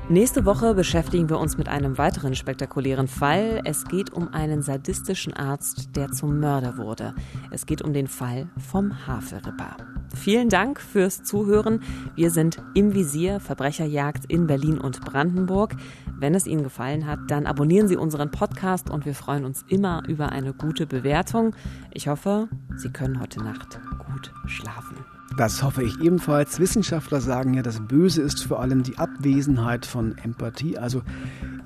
Nächste 0.09 0.45
Woche 0.45 0.73
beschäftigen 0.73 1.29
wir 1.29 1.37
uns 1.37 1.57
mit 1.57 1.67
einem 1.67 1.97
weiteren 1.97 2.33
spektakulären 2.33 3.09
Fall. 3.09 3.59
Es 3.65 3.83
geht 3.83 4.13
um 4.13 4.29
einen 4.29 4.61
sadistischen 4.61 5.33
Arzt, 5.33 5.97
der 5.97 6.13
zum 6.13 6.39
Mörder 6.39 6.77
wurde. 6.77 7.13
Es 7.51 7.65
geht 7.65 7.81
um 7.81 7.91
den 7.91 8.07
Fall 8.07 8.47
vom 8.57 9.05
Haferripper. 9.05 9.75
Vielen 10.15 10.47
Dank 10.47 10.79
fürs 10.79 11.23
Zuhören. 11.23 11.81
Wir 12.15 12.31
sind 12.31 12.57
im 12.73 12.93
Visier 12.93 13.41
Verbrecherjagd 13.41 14.31
in 14.31 14.47
Berlin 14.47 14.77
und 14.79 15.01
Brandenburg. 15.01 15.75
Wenn 16.17 16.35
es 16.35 16.47
Ihnen 16.47 16.63
gefallen 16.63 17.05
hat, 17.05 17.19
dann 17.27 17.45
abonnieren 17.45 17.89
Sie 17.89 17.97
unseren 17.97 18.31
Podcast 18.31 18.89
und 18.89 19.05
wir 19.05 19.13
freuen 19.13 19.43
uns 19.43 19.65
immer 19.67 20.03
über 20.07 20.29
eine 20.29 20.53
gute 20.53 20.87
Bewertung. 20.87 21.53
Ich 21.91 22.07
hoffe, 22.07 22.47
Sie 22.77 22.91
können 22.91 23.19
heute 23.19 23.43
Nacht 23.43 23.81
gut 24.05 24.31
schlafen. 24.45 24.96
Das 25.37 25.61
hoffe 25.61 25.83
ich 25.83 26.01
ebenfalls. 26.01 26.59
Wissenschaftler 26.59 27.21
sagen 27.21 27.53
ja, 27.53 27.61
das 27.61 27.79
Böse 27.79 28.23
ist 28.23 28.43
vor 28.45 28.59
allem 28.59 28.81
die 28.81 28.97
Abwesenheit 28.97 29.85
von 29.85 30.17
Empathie. 30.17 30.79
Also 30.79 31.03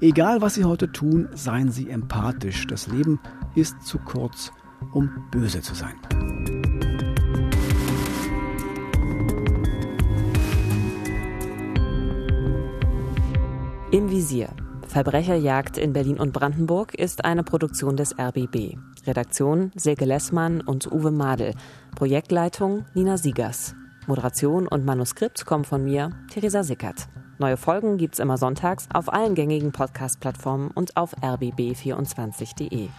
egal, 0.01 0.41
was 0.41 0.55
Sie 0.55 0.65
heute 0.65 0.91
tun, 0.91 1.29
seien 1.33 1.71
Sie 1.71 1.89
empathisch. 1.89 2.67
Das 2.67 2.87
Leben 2.87 3.17
ist 3.55 3.81
zu 3.83 3.97
kurz, 3.97 4.51
um 4.91 5.09
böse 5.31 5.61
zu 5.61 5.73
sein. 5.73 5.95
Im 13.91 14.09
Visier. 14.09 14.49
Verbrecherjagd 14.85 15.77
in 15.77 15.93
Berlin 15.93 16.19
und 16.19 16.33
Brandenburg 16.33 16.93
ist 16.93 17.23
eine 17.23 17.43
Produktion 17.43 17.95
des 17.95 18.19
RBB. 18.19 18.75
Redaktion 19.07 19.71
Silke 19.75 20.03
Lessmann 20.03 20.59
und 20.59 20.91
Uwe 20.91 21.11
Madel. 21.11 21.53
Projektleitung 21.95 22.85
Nina 22.93 23.17
Siegers. 23.17 23.75
Moderation 24.07 24.67
und 24.67 24.85
Manuskript 24.85 25.45
kommen 25.45 25.65
von 25.65 25.83
mir, 25.83 26.11
Theresa 26.31 26.63
Sickert. 26.63 27.07
Neue 27.37 27.57
Folgen 27.57 27.97
gibt's 27.97 28.19
immer 28.19 28.37
sonntags 28.37 28.87
auf 28.93 29.11
allen 29.11 29.35
gängigen 29.35 29.71
Podcast-Plattformen 29.71 30.71
und 30.71 30.97
auf 30.97 31.15
rbb24.de. 31.17 32.89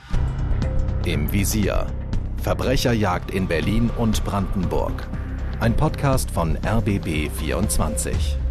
Im 1.05 1.33
Visier. 1.33 1.87
Verbrecherjagd 2.43 3.31
in 3.31 3.47
Berlin 3.47 3.91
und 3.99 4.25
Brandenburg. 4.25 5.09
Ein 5.61 5.77
Podcast 5.77 6.31
von 6.31 6.57
RBB 6.65 7.31
24. 7.31 8.42